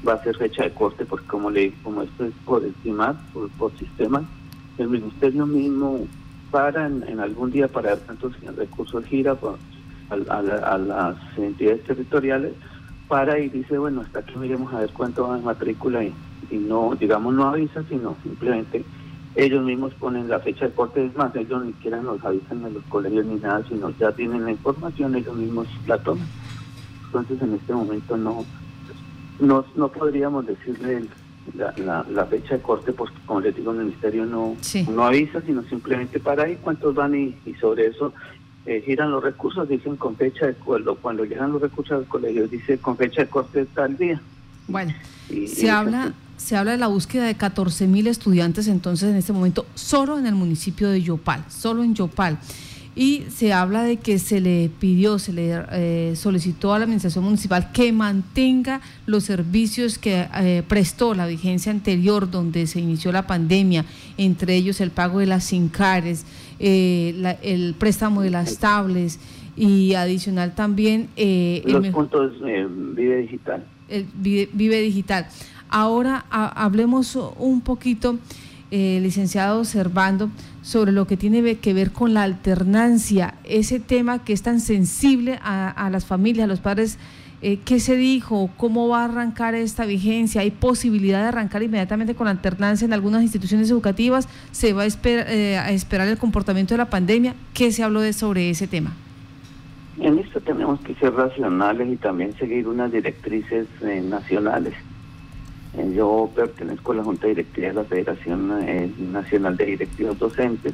va 0.06 0.14
a 0.14 0.24
ser 0.24 0.36
fecha 0.36 0.64
de 0.64 0.72
corte 0.72 1.06
porque 1.06 1.28
como 1.28 1.52
le 1.52 1.72
como 1.84 2.02
esto 2.02 2.26
es 2.26 2.34
por 2.44 2.66
estimar, 2.66 3.16
por, 3.32 3.52
por 3.52 3.72
sistema, 3.78 4.28
el 4.80 4.88
ministerio 4.90 5.46
mismo 5.46 6.08
para 6.50 6.88
en, 6.88 7.20
algún 7.20 7.52
día 7.52 7.68
para 7.68 7.90
ver 7.90 8.00
cuántos 8.04 8.34
recursos 8.58 9.06
gira 9.06 9.38
a, 10.10 10.38
a, 10.40 10.78
las 10.80 11.18
entidades 11.38 11.84
territoriales 11.84 12.54
para 13.08 13.38
y 13.38 13.48
dice 13.50 13.78
bueno 13.78 14.02
hasta 14.02 14.22
aquí 14.22 14.36
miremos 14.38 14.74
a 14.74 14.80
ver 14.80 14.90
cuánto 14.92 15.28
va 15.28 15.38
en 15.38 15.44
matrícula 15.44 16.04
y 16.04 16.12
y 16.52 16.58
no, 16.58 16.96
digamos, 17.00 17.34
no 17.34 17.48
avisan, 17.48 17.88
sino 17.88 18.16
simplemente 18.24 18.84
ellos 19.36 19.64
mismos 19.64 19.94
ponen 19.94 20.28
la 20.28 20.40
fecha 20.40 20.68
de 20.68 20.74
corte, 20.74 21.06
es 21.06 21.16
más, 21.16 21.34
ellos 21.36 21.64
ni 21.64 21.72
siquiera 21.74 22.02
nos 22.02 22.24
avisan 22.24 22.66
a 22.66 22.70
los 22.70 22.84
colegios 22.86 23.26
ni 23.26 23.36
nada, 23.36 23.64
sino 23.68 23.90
ya 23.98 24.12
tienen 24.12 24.44
la 24.44 24.52
información, 24.52 25.16
ellos 25.16 25.36
mismos 25.36 25.68
la 25.88 25.98
toman. 25.98 26.28
Entonces 27.06 27.42
en 27.42 27.54
este 27.54 27.74
momento 27.74 28.18
no, 28.18 28.46
no, 29.40 29.66
no 29.76 29.88
podríamos 29.90 30.46
decirle 30.46 31.06
la, 31.56 32.06
la, 32.10 32.26
fecha 32.26 32.56
de 32.56 32.62
corte, 32.62 32.92
porque 32.92 33.16
como 33.26 33.42
les 33.42 33.56
digo, 33.56 33.72
el 33.72 33.80
ministerio 33.80 34.26
no, 34.26 34.56
no 34.90 35.06
avisa, 35.06 35.42
sino 35.42 35.64
simplemente 35.64 36.20
para 36.20 36.44
ahí 36.44 36.58
cuántos 36.62 36.94
van 36.94 37.16
y, 37.16 37.36
sobre 37.60 37.88
eso 37.88 38.14
eh, 38.66 38.84
giran 38.86 39.12
los 39.12 39.24
recursos, 39.24 39.68
dicen 39.68 39.96
con 39.96 40.16
fecha 40.16 40.48
de 40.48 40.54
cuando, 40.54 40.96
cuando 40.96 41.26
llegan 41.26 41.52
los 41.52 41.62
recursos 41.62 41.98
al 41.98 42.06
colegio, 42.06 42.48
dice 42.48 42.78
con 42.78 42.98
fecha 42.98 43.22
de 43.22 43.30
corte 43.30 43.66
tal 43.74 43.98
día. 43.98 44.22
Bueno, 44.68 44.94
se 45.48 45.70
habla 45.70 46.14
se 46.42 46.58
habla 46.58 46.72
de 46.72 46.78
la 46.78 46.88
búsqueda 46.88 47.26
de 47.26 47.36
14 47.36 47.88
mil 47.88 48.08
estudiantes 48.08 48.68
entonces 48.68 49.10
en 49.10 49.16
este 49.16 49.32
momento 49.32 49.66
solo 49.76 50.18
en 50.18 50.26
el 50.26 50.34
municipio 50.34 50.90
de 50.90 51.02
Yopal, 51.02 51.46
solo 51.50 51.84
en 51.84 51.94
Yopal. 51.94 52.40
Y 52.94 53.24
se 53.30 53.54
habla 53.54 53.84
de 53.84 53.98
que 53.98 54.20
se 54.20 54.42
le 54.42 54.70
pidió, 54.80 55.18
se 55.18 55.32
le 55.32 55.64
eh, 55.72 56.14
solicitó 56.18 56.74
a 56.74 56.80
la 56.80 56.84
administración 56.84 57.24
municipal 57.24 57.72
que 57.72 57.94
mantenga 57.94 58.82
los 59.06 59.24
servicios 59.24 59.98
que 59.98 60.28
eh, 60.36 60.62
prestó 60.68 61.14
la 61.14 61.26
vigencia 61.26 61.72
anterior 61.72 62.30
donde 62.30 62.68
se 62.68 62.82
inició 62.82 63.14
la 63.14 63.28
pandemia, 63.28 63.86
entre 64.18 64.56
ellos 64.56 64.82
el 64.82 64.92
pago 64.92 65.20
de 65.20 65.28
las 65.28 65.46
SINCARES, 65.46 66.26
eh, 66.60 67.38
el 67.44 67.76
préstamo 67.76 68.24
de 68.24 68.32
las 68.32 68.58
tablets 68.58 69.20
y 69.56 69.94
adicional 69.94 70.54
también... 70.54 71.08
los 71.66 71.88
puntos 71.90 72.34
Vive 72.42 73.18
Digital. 73.22 73.64
El 73.88 74.06
vive 74.14 74.82
Digital. 74.82 75.28
Ahora 75.72 76.26
hablemos 76.30 77.18
un 77.38 77.62
poquito, 77.62 78.20
eh, 78.72 79.00
licenciado 79.02 79.64
Servando, 79.64 80.30
sobre 80.62 80.92
lo 80.92 81.08
que 81.08 81.16
tiene 81.16 81.56
que 81.56 81.74
ver 81.74 81.92
con 81.92 82.14
la 82.14 82.24
alternancia, 82.24 83.36
ese 83.46 83.80
tema 83.80 84.22
que 84.22 84.34
es 84.34 84.42
tan 84.42 84.60
sensible 84.60 85.40
a, 85.42 85.90
las 85.90 86.06
familias, 86.06 86.44
a 86.44 86.48
los 86.48 86.60
padres. 86.60 87.00
Eh, 87.42 87.58
¿Qué 87.64 87.80
se 87.80 87.96
dijo? 87.96 88.52
¿Cómo 88.58 88.90
va 88.90 89.02
a 89.02 89.06
arrancar 89.06 89.56
esta 89.56 89.86
vigencia? 89.86 90.42
¿Hay 90.42 90.52
posibilidad 90.52 91.22
de 91.22 91.30
arrancar 91.30 91.64
inmediatamente 91.64 92.16
con 92.16 92.26
la 92.26 92.32
alternancia 92.32 92.86
en 92.86 92.92
algunas 92.92 93.24
instituciones 93.24 93.72
educativas? 93.72 94.28
¿Se 94.52 94.74
va 94.74 94.84
a, 94.84 94.88
eh, 95.06 95.58
a 95.58 95.72
esperar 95.72 96.10
el 96.10 96.18
comportamiento 96.18 96.74
de 96.74 96.80
la 96.80 96.90
pandemia? 96.90 97.34
¿Qué 97.54 97.72
se 97.72 97.82
habló 97.82 98.02
de 98.02 98.12
sobre 98.12 98.50
ese 98.50 98.68
tema? 98.68 98.92
En 100.00 100.20
esto 100.20 100.42
tenemos 100.42 100.82
que 100.82 100.94
ser 100.96 101.14
racionales 101.14 101.88
y 101.90 101.96
también 101.96 102.38
seguir 102.38 102.68
unas 102.68 102.92
directrices 102.92 103.68
nacionales. 104.04 104.76
Yo 105.96 106.30
pertenezco 106.36 106.92
a 106.92 106.96
la 106.96 107.04
Junta 107.04 107.28
Directiva 107.28 107.68
de 107.70 107.74
la 107.74 107.84
Federación 107.86 108.52
eh, 108.62 108.92
Nacional 108.98 109.56
de 109.56 109.66
Directivos 109.66 110.20
Docentes. 110.20 110.74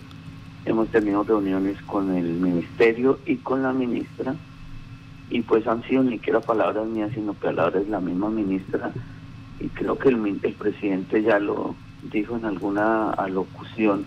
hemos 0.66 0.90
tenido 0.90 1.24
reuniones 1.24 1.80
con 1.84 2.16
el 2.16 2.26
ministerio 2.34 3.20
y 3.26 3.38
con 3.38 3.62
la 3.62 3.74
ministra 3.74 4.36
y 5.30 5.42
pues 5.42 5.68
han 5.68 5.84
sido 5.84 6.04
ni 6.04 6.14
siquiera 6.14 6.40
palabras 6.40 6.88
mías 6.88 7.12
sino 7.14 7.34
palabras 7.34 7.86
de 7.86 7.92
la 7.92 8.00
misma 8.00 8.30
ministra 8.30 8.92
y 9.60 9.68
creo 9.70 9.98
que 9.98 10.10
el 10.10 10.56
presidente 10.58 11.22
ya 11.22 11.40
lo 11.40 11.76
dijo 12.12 12.38
en 12.38 12.46
alguna 12.46 13.12
alocución 13.12 14.06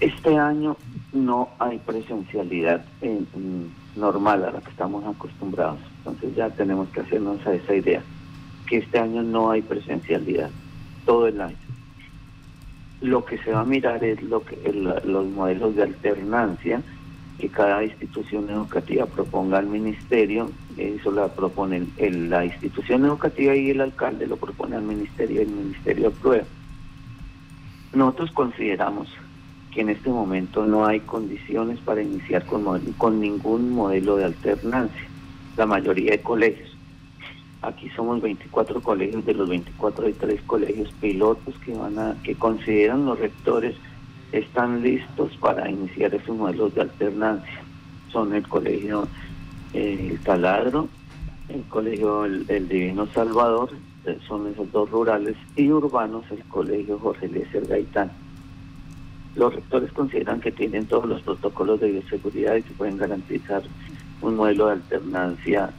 este 0.00 0.38
año 0.38 0.76
no 1.14 1.48
hay 1.58 1.78
presencialidad 1.78 2.84
normal 3.96 4.44
a 4.44 4.50
la 4.50 4.60
que 4.60 4.70
estamos 4.70 5.04
acostumbrados 5.04 5.78
entonces 5.98 6.34
ya 6.34 6.50
tenemos 6.50 6.88
que 6.90 7.00
hacernos 7.00 7.44
a 7.46 7.54
esa 7.54 7.74
idea 7.74 8.02
que 8.66 8.78
este 8.78 8.98
año 8.98 9.22
no 9.22 9.50
hay 9.50 9.62
presencialidad 9.62 10.50
todo 11.06 11.28
el 11.28 11.40
año 11.40 11.56
lo 13.00 13.24
que 13.24 13.38
se 13.38 13.52
va 13.52 13.60
a 13.60 13.64
mirar 13.64 14.02
es 14.02 14.22
lo 14.22 14.42
que 14.44 14.56
los 14.72 15.26
modelos 15.26 15.76
de 15.76 15.82
alternancia 15.84 16.82
que 17.38 17.48
cada 17.48 17.84
institución 17.84 18.48
educativa 18.48 19.06
proponga 19.06 19.58
al 19.58 19.66
ministerio, 19.66 20.50
eso 20.76 21.10
la 21.10 21.28
propone 21.28 21.86
la 21.98 22.44
institución 22.44 23.04
educativa 23.04 23.54
y 23.54 23.70
el 23.70 23.80
alcalde 23.80 24.26
lo 24.26 24.36
propone 24.36 24.76
al 24.76 24.82
ministerio 24.82 25.40
y 25.40 25.44
el 25.44 25.50
ministerio 25.50 26.08
aprueba. 26.08 26.44
Nosotros 27.92 28.30
consideramos 28.32 29.08
que 29.74 29.80
en 29.80 29.88
este 29.90 30.08
momento 30.08 30.64
no 30.66 30.86
hay 30.86 31.00
condiciones 31.00 31.80
para 31.80 32.00
iniciar 32.00 32.46
con, 32.46 32.64
con 32.92 33.20
ningún 33.20 33.72
modelo 33.72 34.16
de 34.16 34.24
alternancia, 34.24 35.08
la 35.56 35.66
mayoría 35.66 36.12
de 36.12 36.20
colegios. 36.20 36.70
Aquí 37.60 37.90
somos 37.90 38.22
24 38.22 38.80
colegios, 38.80 39.24
de 39.26 39.34
los 39.34 39.48
24 39.48 40.06
hay 40.06 40.12
tres 40.12 40.40
colegios 40.42 40.92
pilotos 41.00 41.54
que 41.64 41.74
van 41.74 41.98
a, 41.98 42.14
que 42.22 42.34
consideran 42.36 43.04
los 43.04 43.18
rectores 43.18 43.74
están 44.32 44.82
listos 44.82 45.36
para 45.38 45.70
iniciar 45.70 46.14
esos 46.14 46.36
modelos 46.36 46.74
de 46.74 46.82
alternancia. 46.82 47.62
Son 48.12 48.34
el 48.34 48.46
colegio 48.46 49.08
eh, 49.72 50.08
El 50.10 50.20
Taladro, 50.20 50.88
el 51.48 51.62
colegio 51.62 52.24
el, 52.24 52.68
Divino 52.68 53.06
Salvador, 53.06 53.70
eh, 54.04 54.18
son 54.26 54.46
esos 54.48 54.70
dos 54.72 54.90
rurales, 54.90 55.36
y 55.56 55.70
urbanos 55.70 56.24
el 56.30 56.44
colegio 56.44 56.98
Jorge 56.98 57.28
Lécer 57.28 57.66
Gaitán. 57.66 58.10
Los 59.36 59.54
rectores 59.54 59.92
consideran 59.92 60.40
que 60.40 60.52
tienen 60.52 60.86
todos 60.86 61.06
los 61.06 61.22
protocolos 61.22 61.80
de 61.80 61.90
bioseguridad 61.90 62.56
y 62.56 62.62
que 62.62 62.74
pueden 62.74 62.96
garantizar 62.96 63.62
un 64.20 64.36
modelo 64.36 64.66
de 64.66 64.72
alternancia 64.74 65.70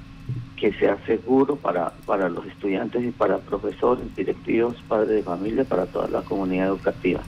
que 0.57 0.73
sea 0.73 0.97
seguro 1.05 1.55
para, 1.55 1.91
para 2.05 2.29
los 2.29 2.45
estudiantes 2.45 3.03
y 3.03 3.11
para 3.11 3.37
profesores, 3.39 4.13
directivos, 4.15 4.75
padres 4.87 5.09
de 5.09 5.23
familia, 5.23 5.63
para 5.63 5.85
toda 5.85 6.07
la 6.07 6.21
comunidad 6.21 6.67
educativa. 6.67 7.21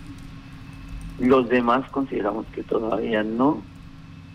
Los 1.19 1.49
demás 1.49 1.89
consideramos 1.91 2.45
que 2.47 2.63
todavía 2.63 3.23
no. 3.23 3.61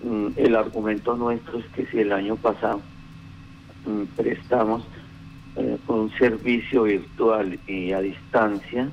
Mm, 0.03 0.29
el 0.37 0.57
argumento 0.57 1.17
nuestro 1.17 1.59
es 1.59 1.67
que 1.67 1.87
si 1.87 2.01
el 2.01 2.13
año 2.13 2.37
pasado 2.37 2.81
mm, 3.87 4.17
prestamos 4.17 4.83
eh, 5.57 5.79
un 5.87 6.11
servicio 6.19 6.85
virtual 6.85 7.59
y 7.67 7.93
a 7.93 8.01
distancia, 8.01 8.89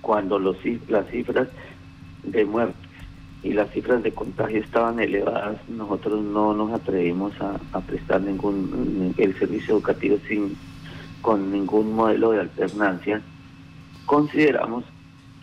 cuando 0.00 0.38
los, 0.38 0.56
las 0.88 1.08
cifras 1.08 1.48
de 2.30 2.44
muertes 2.44 2.88
y 3.42 3.52
las 3.52 3.70
cifras 3.70 4.02
de 4.02 4.12
contagio 4.12 4.60
estaban 4.60 4.98
elevadas, 4.98 5.56
nosotros 5.68 6.22
no 6.22 6.54
nos 6.54 6.72
atrevimos 6.72 7.32
a, 7.40 7.80
prestar 7.80 8.20
ningún 8.20 9.14
el 9.16 9.38
servicio 9.38 9.74
educativo 9.74 10.18
sin 10.28 10.56
con 11.22 11.52
ningún 11.52 11.94
modelo 11.94 12.32
de 12.32 12.40
alternancia. 12.40 13.22
Consideramos 14.06 14.84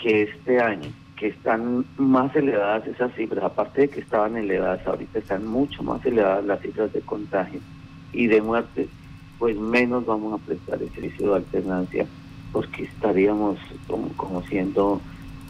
que 0.02 0.24
este 0.24 0.62
año, 0.62 0.90
que 1.16 1.28
están 1.28 1.86
más 1.98 2.36
elevadas 2.36 2.86
esas 2.88 3.14
cifras, 3.16 3.44
aparte 3.44 3.82
de 3.82 3.90
que 3.90 4.02
estaban 4.02 4.36
elevadas, 4.36 4.86
ahorita 4.86 5.20
están 5.20 5.48
mucho 5.48 5.84
más 5.84 6.06
elevadas 6.06 6.44
las 6.46 6.62
cifras 6.62 6.92
de 6.92 7.02
contagio 7.02 7.60
y 8.12 8.28
de 8.28 8.42
muerte, 8.42 8.88
pues 9.40 9.58
menos 9.58 10.06
vamos 10.06 10.34
a 10.40 10.46
prestar 10.46 10.82
el 10.82 10.90
servicio 10.92 11.30
de 11.30 11.36
alternancia 11.38 12.06
porque 12.52 12.84
estaríamos 12.84 13.58
como 14.16 14.42
siendo 14.44 15.02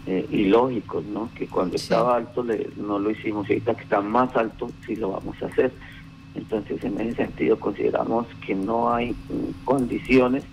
eh, 0.07 0.27
ilógicos, 0.29 1.03
¿no? 1.05 1.29
Que 1.35 1.47
cuando 1.47 1.75
estaba 1.75 2.17
alto 2.17 2.43
le, 2.43 2.69
no 2.77 2.99
lo 2.99 3.09
hicimos 3.09 3.49
y 3.49 3.53
ahorita 3.53 3.75
que 3.75 3.83
está 3.83 4.01
más 4.01 4.35
alto 4.35 4.69
sí 4.85 4.95
lo 4.95 5.11
vamos 5.11 5.41
a 5.41 5.47
hacer. 5.47 5.71
Entonces, 6.35 6.83
en 6.83 6.99
ese 6.99 7.15
sentido, 7.15 7.59
consideramos 7.59 8.27
que 8.45 8.53
no 8.53 8.93
hay 8.93 9.15
condiciones 9.63 10.43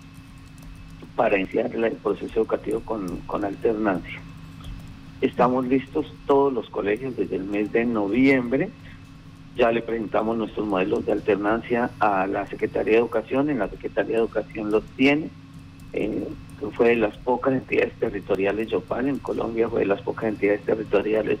para 1.15 1.37
iniciar 1.37 1.75
el 1.75 1.91
proceso 1.93 2.39
educativo 2.39 2.79
con, 2.79 3.17
con 3.27 3.45
alternancia. 3.45 4.19
Estamos 5.21 5.67
listos 5.67 6.05
todos 6.25 6.51
los 6.51 6.69
colegios 6.69 7.15
desde 7.15 7.35
el 7.35 7.43
mes 7.43 7.71
de 7.71 7.85
noviembre. 7.85 8.69
Ya 9.55 9.71
le 9.71 9.81
presentamos 9.81 10.35
nuestros 10.37 10.65
modelos 10.65 11.05
de 11.05 11.11
alternancia 11.11 11.91
a 11.99 12.25
la 12.27 12.47
Secretaría 12.47 12.93
de 12.93 12.99
Educación. 12.99 13.49
En 13.49 13.59
la 13.59 13.69
Secretaría 13.69 14.13
de 14.13 14.23
Educación 14.23 14.71
los 14.71 14.83
tiene. 14.97 15.29
Eh, 15.93 16.27
fue 16.71 16.89
de 16.89 16.95
las 16.97 17.17
pocas 17.17 17.53
entidades 17.53 17.93
territoriales, 17.93 18.67
Yopal 18.67 19.07
en 19.07 19.19
Colombia 19.19 19.69
fue 19.69 19.81
de 19.81 19.87
las 19.87 20.01
pocas 20.01 20.25
entidades 20.25 20.61
territoriales 20.61 21.39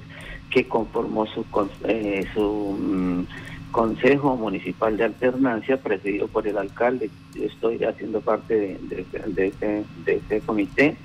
que 0.49 0.67
conformó 0.67 1.25
su, 1.25 1.45
eh, 1.87 2.25
su 2.33 2.77
mm, 2.79 3.25
Consejo 3.71 4.35
Municipal 4.35 4.97
de 4.97 5.05
Alternancia, 5.05 5.77
presidido 5.77 6.27
por 6.27 6.47
el 6.47 6.57
alcalde. 6.57 7.09
Yo 7.33 7.45
estoy 7.45 7.83
haciendo 7.83 8.21
parte 8.21 8.55
de, 8.55 9.05
de, 9.27 9.83
de 10.05 10.15
ese 10.15 10.41
comité 10.41 10.95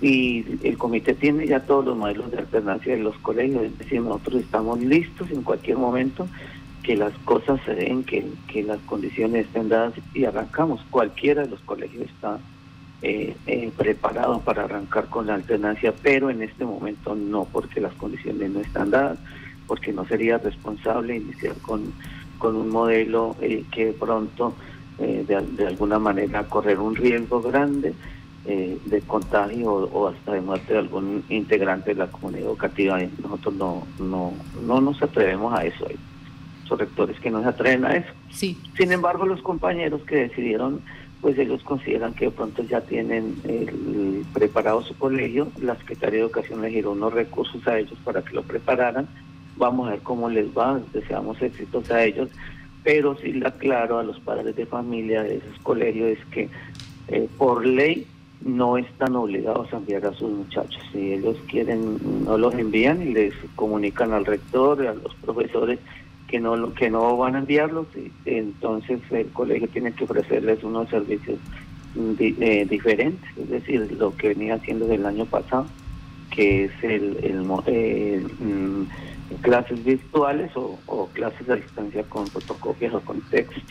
y 0.00 0.44
el 0.62 0.78
comité 0.78 1.14
tiene 1.14 1.46
ya 1.46 1.60
todos 1.60 1.84
los 1.84 1.96
modelos 1.96 2.30
de 2.30 2.38
alternancia 2.38 2.94
de 2.94 3.02
los 3.02 3.16
colegios, 3.18 3.64
es 3.64 3.78
decir, 3.78 4.00
nosotros 4.00 4.42
estamos 4.42 4.80
listos 4.80 5.30
en 5.30 5.42
cualquier 5.42 5.76
momento 5.76 6.26
que 6.82 6.96
las 6.96 7.12
cosas 7.24 7.60
se 7.66 7.74
den, 7.74 8.04
que, 8.04 8.26
que 8.48 8.62
las 8.62 8.78
condiciones 8.80 9.46
estén 9.46 9.68
dadas 9.68 9.92
y 10.14 10.24
arrancamos. 10.24 10.80
Cualquiera 10.90 11.42
de 11.42 11.48
los 11.48 11.60
colegios 11.60 12.06
está 12.06 12.38
eh, 13.02 13.34
eh, 13.46 13.72
preparado 13.76 14.40
para 14.40 14.64
arrancar 14.64 15.06
con 15.06 15.26
la 15.26 15.34
alternancia, 15.34 15.94
pero 16.02 16.28
en 16.28 16.42
este 16.42 16.66
momento 16.66 17.14
no, 17.14 17.44
porque 17.44 17.80
las 17.80 17.94
condiciones 17.94 18.50
no 18.50 18.60
están 18.60 18.90
dadas, 18.90 19.18
porque 19.66 19.92
no 19.92 20.04
sería 20.04 20.36
responsable 20.36 21.16
iniciar 21.16 21.54
con, 21.62 21.94
con 22.36 22.56
un 22.56 22.68
modelo 22.68 23.36
eh, 23.40 23.64
que 23.70 23.94
pronto 23.98 24.54
eh, 24.98 25.24
de, 25.26 25.40
de, 25.40 25.66
alguna 25.66 25.98
manera 25.98 26.44
correr 26.44 26.78
un 26.78 26.94
riesgo 26.94 27.40
grande 27.40 27.94
de 28.42 29.00
contagio 29.02 29.70
o, 29.70 30.08
hasta 30.08 30.32
de 30.32 30.40
muerte 30.40 30.72
de 30.72 30.80
algún 30.80 31.22
integrante 31.28 31.90
de 31.90 31.96
la 31.96 32.10
comunidad 32.10 32.46
educativa. 32.46 32.98
Nosotros 33.22 33.54
no, 33.54 33.86
no, 33.98 34.32
no 34.66 34.80
nos 34.80 35.00
atrevemos 35.02 35.56
a 35.56 35.64
eso. 35.64 35.86
Hay 35.88 35.96
rectores 36.68 37.18
que 37.20 37.30
no 37.30 37.42
se 37.42 37.48
atreven 37.48 37.84
a 37.84 37.96
eso. 37.96 38.08
Sí. 38.30 38.58
Sin 38.76 38.92
embargo, 38.92 39.26
los 39.26 39.42
compañeros 39.42 40.02
que 40.02 40.16
decidieron 40.16 40.80
pues 41.20 41.38
ellos 41.38 41.62
consideran 41.64 42.14
que 42.14 42.26
de 42.26 42.30
pronto 42.30 42.62
ya 42.62 42.80
tienen 42.80 43.36
preparado 44.32 44.82
su 44.82 44.96
colegio, 44.96 45.48
la 45.60 45.76
Secretaría 45.76 46.20
de 46.20 46.24
Educación 46.26 46.62
les 46.62 46.72
dio 46.72 46.90
unos 46.90 47.12
recursos 47.12 47.66
a 47.66 47.78
ellos 47.78 47.98
para 48.04 48.22
que 48.22 48.34
lo 48.34 48.42
prepararan, 48.42 49.06
vamos 49.56 49.88
a 49.88 49.92
ver 49.92 50.00
cómo 50.00 50.30
les 50.30 50.46
va, 50.56 50.80
deseamos 50.92 51.40
éxitos 51.42 51.90
a 51.90 52.04
ellos, 52.04 52.30
pero 52.82 53.16
sí 53.16 53.32
le 53.32 53.46
aclaro 53.46 53.98
a 53.98 54.02
los 54.02 54.18
padres 54.20 54.56
de 54.56 54.64
familia 54.64 55.22
de 55.22 55.36
esos 55.36 55.58
colegios 55.62 56.18
es 56.18 56.24
que 56.26 56.48
eh, 57.08 57.28
por 57.36 57.66
ley 57.66 58.06
no 58.42 58.78
están 58.78 59.14
obligados 59.16 59.70
a 59.72 59.76
enviar 59.76 60.06
a 60.06 60.14
sus 60.14 60.30
muchachos, 60.30 60.82
si 60.92 61.12
ellos 61.12 61.36
quieren 61.48 61.98
no 62.24 62.38
los 62.38 62.54
envían 62.54 63.02
y 63.02 63.12
les 63.12 63.34
comunican 63.54 64.14
al 64.14 64.24
rector, 64.24 64.86
a 64.86 64.94
los 64.94 65.14
profesores, 65.16 65.78
que 66.30 66.38
no 66.38 66.72
que 66.74 66.90
no 66.90 67.16
van 67.16 67.34
a 67.34 67.38
enviarlos 67.40 67.86
entonces 68.24 69.00
el 69.10 69.28
colegio 69.28 69.68
tiene 69.68 69.92
que 69.92 70.04
ofrecerles 70.04 70.62
unos 70.62 70.88
servicios 70.88 71.38
eh, 72.18 72.66
diferentes 72.68 73.28
es 73.36 73.48
decir 73.48 73.96
lo 73.98 74.16
que 74.16 74.28
venía 74.28 74.54
haciendo 74.54 74.86
del 74.86 75.04
año 75.04 75.26
pasado 75.26 75.66
que 76.30 76.64
es 76.64 76.72
el, 76.82 77.18
el, 77.22 77.42
mm, 77.42 78.86
clases 79.42 79.84
virtuales 79.84 80.50
o, 80.54 81.08
clases 81.12 81.48
a 81.48 81.56
distancia 81.56 82.02
con 82.04 82.26
fotocopias 82.26 82.94
o 82.94 83.00
con 83.00 83.20
textos. 83.22 83.62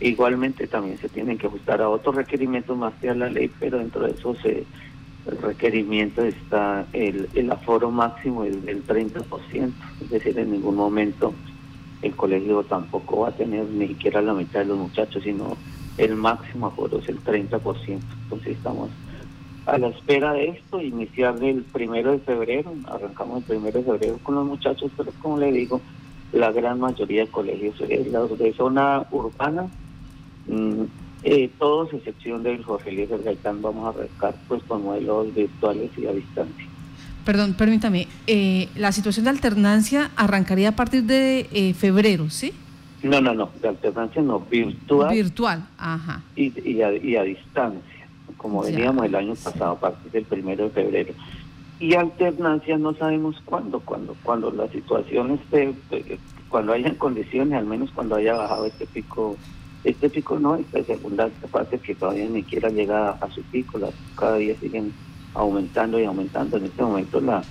Igualmente 0.00 0.66
también 0.66 0.98
se 0.98 1.08
tienen 1.08 1.38
que 1.38 1.46
ajustar 1.46 1.80
a 1.80 1.88
otros 1.88 2.16
requerimientos 2.16 2.76
más 2.76 2.92
que 2.94 3.10
a 3.10 3.14
la 3.14 3.30
ley 3.30 3.50
pero 3.58 3.78
dentro 3.78 4.04
de 4.04 4.12
esos 4.12 4.36
eh, 4.44 4.64
requerimientos 5.42 6.24
está 6.26 6.86
el, 6.92 7.28
el 7.34 7.50
aforo 7.50 7.90
máximo 7.90 8.44
del 8.44 8.86
30%, 8.86 9.72
es 10.02 10.10
decir, 10.10 10.38
en 10.38 10.52
ningún 10.52 10.76
momento 10.76 11.34
el 12.02 12.14
colegio 12.14 12.62
tampoco 12.64 13.20
va 13.20 13.28
a 13.28 13.32
tener 13.32 13.64
ni 13.66 13.88
siquiera 13.88 14.20
la 14.20 14.34
mitad 14.34 14.60
de 14.60 14.66
los 14.66 14.78
muchachos, 14.78 15.22
sino 15.22 15.56
el 15.98 16.14
máximo 16.14 16.66
aforo 16.66 16.98
es 16.98 17.08
el 17.08 17.22
30%. 17.22 18.00
Entonces 18.24 18.56
estamos 18.56 18.90
a 19.66 19.78
la 19.78 19.88
espera 19.88 20.32
de 20.32 20.48
esto, 20.48 20.80
iniciar 20.80 21.42
el 21.42 21.62
primero 21.62 22.12
de 22.12 22.18
febrero, 22.20 22.72
arrancamos 22.86 23.38
el 23.38 23.44
primero 23.44 23.78
de 23.78 23.84
febrero 23.84 24.18
con 24.22 24.36
los 24.36 24.46
muchachos, 24.46 24.92
pero 24.96 25.10
como 25.20 25.38
le 25.38 25.50
digo, 25.50 25.80
la 26.32 26.52
gran 26.52 26.78
mayoría 26.78 27.22
de 27.24 27.30
colegios 27.30 27.74
es 27.80 28.06
la 28.06 28.20
de 28.26 28.52
zona 28.52 29.04
urbana, 29.10 29.68
mm, 30.46 30.82
eh, 31.24 31.50
todos 31.58 31.92
excepción 31.92 32.44
del 32.44 32.62
Jorge 32.62 32.90
Eliezer 32.90 33.22
Gaitán, 33.24 33.60
vamos 33.60 33.86
a 33.86 33.98
arrancar 33.98 34.36
pues 34.46 34.62
con 34.64 34.84
modelos 34.84 35.34
virtuales 35.34 35.90
y 35.98 36.06
a 36.06 36.12
distancia. 36.12 36.66
Perdón, 37.26 37.54
permítame, 37.54 38.06
eh, 38.28 38.68
la 38.76 38.92
situación 38.92 39.24
de 39.24 39.30
alternancia 39.30 40.12
arrancaría 40.14 40.68
a 40.68 40.76
partir 40.76 41.02
de 41.02 41.48
eh, 41.52 41.74
febrero, 41.74 42.30
¿sí? 42.30 42.52
No, 43.02 43.20
no, 43.20 43.34
no, 43.34 43.50
de 43.60 43.66
alternancia 43.66 44.22
no, 44.22 44.38
virtual. 44.38 45.12
Virtual, 45.12 45.66
ajá. 45.76 46.22
Y, 46.36 46.52
y, 46.70 46.82
a, 46.82 47.22
distancia, 47.24 48.06
como 48.36 48.62
veníamos 48.62 49.06
el 49.06 49.16
año 49.16 49.34
pasado, 49.34 49.72
a 49.72 49.80
partir 49.80 50.12
del 50.12 50.24
primero 50.24 50.66
de 50.66 50.70
febrero. 50.70 51.14
Y 51.80 51.94
alternancia 51.94 52.78
no 52.78 52.94
sabemos 52.94 53.42
cuándo, 53.44 53.80
cuando, 53.80 54.14
cuando 54.22 54.52
la 54.52 54.68
situación 54.68 55.32
esté, 55.32 55.74
eh, 55.90 56.18
cuando 56.48 56.74
hayan 56.74 56.94
condiciones, 56.94 57.58
al 57.58 57.66
menos 57.66 57.90
cuando 57.90 58.14
haya 58.14 58.34
bajado 58.34 58.66
este 58.66 58.86
pico, 58.86 59.36
este 59.82 60.08
pico 60.10 60.38
no, 60.38 60.54
esta 60.54 60.80
segunda 60.84 61.28
parte 61.50 61.80
que 61.80 61.96
todavía 61.96 62.28
ni 62.28 62.42
siquiera 62.42 62.68
llega 62.68 63.10
a 63.10 63.28
su 63.32 63.42
pico, 63.42 63.80
cada 64.14 64.36
día 64.36 64.54
siguen 64.60 64.92
aumentando 65.36 66.00
y 66.00 66.04
aumentando. 66.04 66.56
En 66.56 66.64
este 66.64 66.82
momento 66.82 67.20
la, 67.20 67.42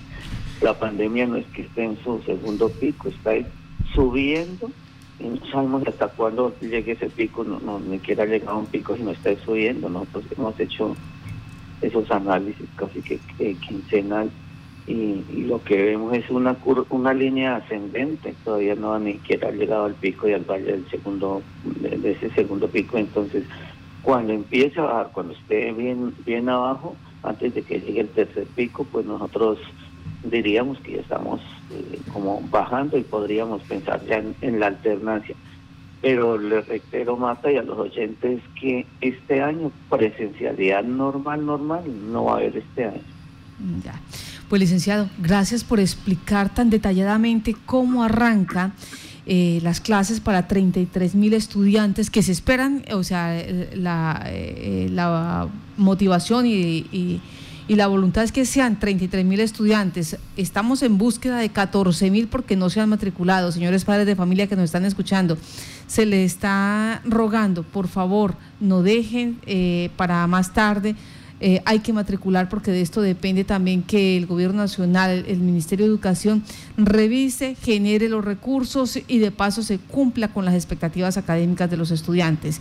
la 0.62 0.78
pandemia 0.78 1.28
no 1.28 1.38
es 1.38 1.46
que 1.48 1.64
esté 1.64 1.84
en 1.84 1.98
su 2.04 2.22
segundo 2.24 2.70
pico, 2.70 3.10
está 3.10 3.32
subiendo 3.94 4.70
y 5.20 5.26
no 5.26 5.46
sabemos 5.52 5.88
hasta 5.88 6.08
cuándo 6.10 6.54
llegue 6.60 6.94
ese 6.94 7.10
pico, 7.10 7.44
no, 7.44 7.60
no 7.60 7.80
ni 7.80 8.00
siquiera 8.00 8.24
ha 8.24 8.28
llegado 8.28 8.52
a 8.52 8.60
un 8.60 8.66
pico, 8.66 8.96
sino 8.96 9.12
está 9.12 9.36
subiendo. 9.46 9.90
Nosotros 9.90 10.26
hemos 10.38 10.60
hecho 10.60 10.96
esos 11.82 12.10
análisis 12.12 12.68
casi 12.76 13.02
que, 13.02 13.20
quincenal 13.56 14.30
y, 14.88 15.24
lo 15.48 15.64
que 15.64 15.82
vemos 15.82 16.14
es 16.14 16.30
una 16.30 16.56
una 16.90 17.14
línea 17.14 17.58
ascendente, 17.58 18.36
todavía 18.44 18.76
no 18.76 18.98
ni 19.00 19.14
siquiera 19.14 19.52
llegado 19.52 19.86
al 19.86 19.96
pico 19.96 20.28
y 20.28 20.34
al 20.34 20.44
valle 20.44 20.72
del 20.72 20.90
segundo, 20.90 21.42
de, 21.64 22.12
ese 22.12 22.30
segundo 22.32 22.68
pico, 22.68 22.98
entonces 22.98 23.44
cuando 24.02 24.34
empiece 24.34 24.80
a 24.80 24.84
bajar, 24.84 25.12
cuando 25.14 25.34
esté 25.34 25.72
bien, 25.72 26.14
bien 26.26 26.48
abajo, 26.50 26.96
antes 27.28 27.54
de 27.54 27.62
que 27.62 27.80
llegue 27.80 28.02
el 28.02 28.10
tercer 28.10 28.46
pico, 28.56 28.86
pues 28.92 29.06
nosotros 29.06 29.60
diríamos 30.24 30.80
que 30.80 30.94
ya 30.94 31.02
estamos 31.02 31.42
eh, 31.72 32.00
como 32.12 32.42
bajando 32.50 32.98
y 32.98 33.04
podríamos 33.04 33.62
pensar 33.64 34.04
ya 34.06 34.24
en, 34.42 34.60
la 34.60 34.68
alternancia. 34.68 35.36
Pero 36.02 36.38
le 36.38 36.62
reitero, 36.62 37.18
Mata, 37.18 37.52
y 37.52 37.58
a 37.58 37.64
los 37.64 37.78
oyentes 37.78 38.42
que 38.60 38.86
este 39.02 39.42
año 39.42 39.72
presencialidad 39.90 40.84
normal, 40.84 41.46
normal, 41.46 41.84
no 42.12 42.26
va 42.26 42.34
a 42.34 42.36
haber 42.38 42.58
este 42.58 42.86
año. 42.86 43.02
Ya. 43.84 44.00
Pues 44.50 44.60
licenciado, 44.60 45.10
gracias 45.18 45.64
por 45.64 45.80
explicar 45.80 46.54
tan 46.54 46.70
detalladamente 46.70 47.56
cómo 47.66 48.04
arranca 48.04 48.74
eh, 49.28 49.60
las 49.64 49.82
clases 49.82 50.20
para 50.20 50.48
33 50.48 51.16
mil 51.16 51.34
estudiantes 51.34 52.12
que 52.12 52.22
se 52.22 52.32
esperan, 52.32 52.84
o 52.92 53.04
sea, 53.04 53.44
la, 53.74 54.24
eh, 54.28 54.90
motivación 55.78 56.46
y, 56.46 57.22
la 57.68 57.88
voluntad 57.88 58.24
es 58.24 58.32
que 58.32 58.46
sean 58.46 58.80
33 58.80 59.26
mil 59.26 59.40
estudiantes. 59.40 60.18
Estamos 60.38 60.84
en 60.84 61.00
búsqueda 61.00 61.40
de 61.40 61.50
14 61.50 62.12
mil 62.12 62.28
porque 62.28 62.56
no 62.56 62.70
se 62.70 62.80
han 62.80 62.90
matriculado. 62.90 63.52
Señores 63.52 63.84
padres 63.84 64.06
de 64.06 64.16
familia 64.16 64.46
que 64.46 64.56
nos 64.56 64.66
están 64.66 64.86
escuchando, 64.86 65.40
se 65.88 66.06
les 66.06 66.34
está 66.34 67.02
rogando, 67.04 67.64
por 67.64 67.88
favor, 67.88 68.36
no 68.60 68.84
dejen 68.84 69.40
eh, 69.48 69.90
para 69.98 70.28
más 70.28 70.54
tarde 70.54 70.96
eh, 71.48 71.62
hay 71.66 71.78
que 71.78 71.94
matricular 71.94 72.50
porque 72.50 72.72
de 72.72 72.82
esto 72.82 73.04
depende 73.04 73.44
también 73.44 73.84
que 73.84 74.18
el 74.18 74.26
gobierno 74.26 74.64
nacional, 74.64 75.26
el 75.28 75.42
Ministerio 75.42 75.86
de 75.86 75.92
Educación 75.92 76.44
revise, 76.76 77.54
genere 77.54 78.10
los 78.10 78.26
recursos 78.26 79.00
y 79.08 79.20
de 79.20 79.30
paso 79.30 79.62
se 79.62 79.78
cumpla 79.78 80.30
con 80.30 80.44
las 80.44 80.56
expectativas 80.56 81.18
académicas 81.18 81.70
de 81.70 81.78
los 81.78 81.92
estudiantes. 81.92 82.60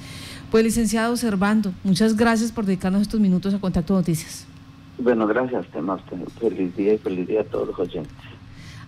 Pues 0.50 0.64
licenciado 0.64 1.16
Servando, 1.16 1.72
muchas 1.82 2.14
gracias 2.14 2.52
por 2.52 2.66
dedicarnos 2.66 3.00
estos 3.00 3.20
minutos 3.20 3.54
a 3.54 3.58
Contacto 3.58 3.94
Noticias. 3.94 4.46
Bueno, 4.98 5.26
gracias, 5.26 5.64
Marta. 5.82 6.14
Feliz 6.38 6.76
día 6.76 6.92
y 6.92 6.98
feliz 6.98 7.26
día 7.26 7.40
a 7.40 7.44
todos 7.44 7.68
los 7.68 7.78
oyentes. 7.78 8.12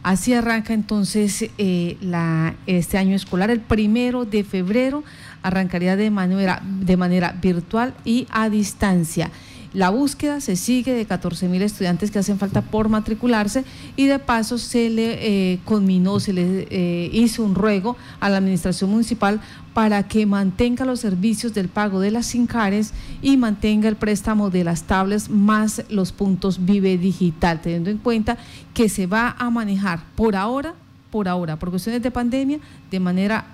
Así 0.02 0.34
arranca 0.34 0.74
entonces 0.74 1.48
eh, 1.56 1.96
la, 2.02 2.54
este 2.66 2.98
año 2.98 3.16
escolar. 3.16 3.48
El 3.50 3.60
primero 3.60 4.26
de 4.26 4.44
febrero 4.44 5.04
arrancaría 5.42 5.96
de 5.96 6.10
manera, 6.10 6.60
de 6.62 6.98
manera 6.98 7.34
virtual 7.40 7.94
y 8.04 8.26
a 8.30 8.50
distancia. 8.50 9.30
La 9.72 9.90
búsqueda 9.90 10.40
se 10.40 10.56
sigue 10.56 10.94
de 10.94 11.04
14 11.06 11.48
mil 11.48 11.62
estudiantes 11.62 12.10
que 12.10 12.18
hacen 12.18 12.38
falta 12.38 12.62
por 12.62 12.88
matricularse 12.88 13.64
y 13.96 14.06
de 14.06 14.18
paso 14.18 14.58
se 14.58 14.90
le 14.90 15.52
eh, 15.52 15.58
conminó, 15.64 16.20
se 16.20 16.32
le 16.32 16.66
eh, 16.70 17.10
hizo 17.12 17.42
un 17.42 17.54
ruego 17.54 17.96
a 18.20 18.28
la 18.28 18.38
administración 18.38 18.90
municipal 18.90 19.40
para 19.74 20.08
que 20.08 20.24
mantenga 20.24 20.86
los 20.86 21.00
servicios 21.00 21.52
del 21.52 21.68
pago 21.68 22.00
de 22.00 22.10
las 22.10 22.26
SINCARES 22.26 22.92
y 23.20 23.36
mantenga 23.36 23.88
el 23.88 23.96
préstamo 23.96 24.48
de 24.48 24.64
las 24.64 24.84
tablets 24.84 25.28
más 25.28 25.82
los 25.90 26.12
puntos 26.12 26.64
Vive 26.64 26.96
Digital, 26.96 27.60
teniendo 27.60 27.90
en 27.90 27.98
cuenta 27.98 28.38
que 28.72 28.88
se 28.88 29.06
va 29.06 29.36
a 29.38 29.50
manejar 29.50 30.00
por 30.14 30.34
ahora, 30.34 30.74
por 31.10 31.28
ahora, 31.28 31.58
por 31.58 31.70
cuestiones 31.70 32.02
de 32.02 32.10
pandemia, 32.10 32.58
de 32.90 33.00
manera 33.00 33.44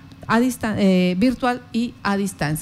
eh, 0.78 1.16
virtual 1.18 1.62
y 1.72 1.94
a 2.02 2.16
distancia. 2.16 2.60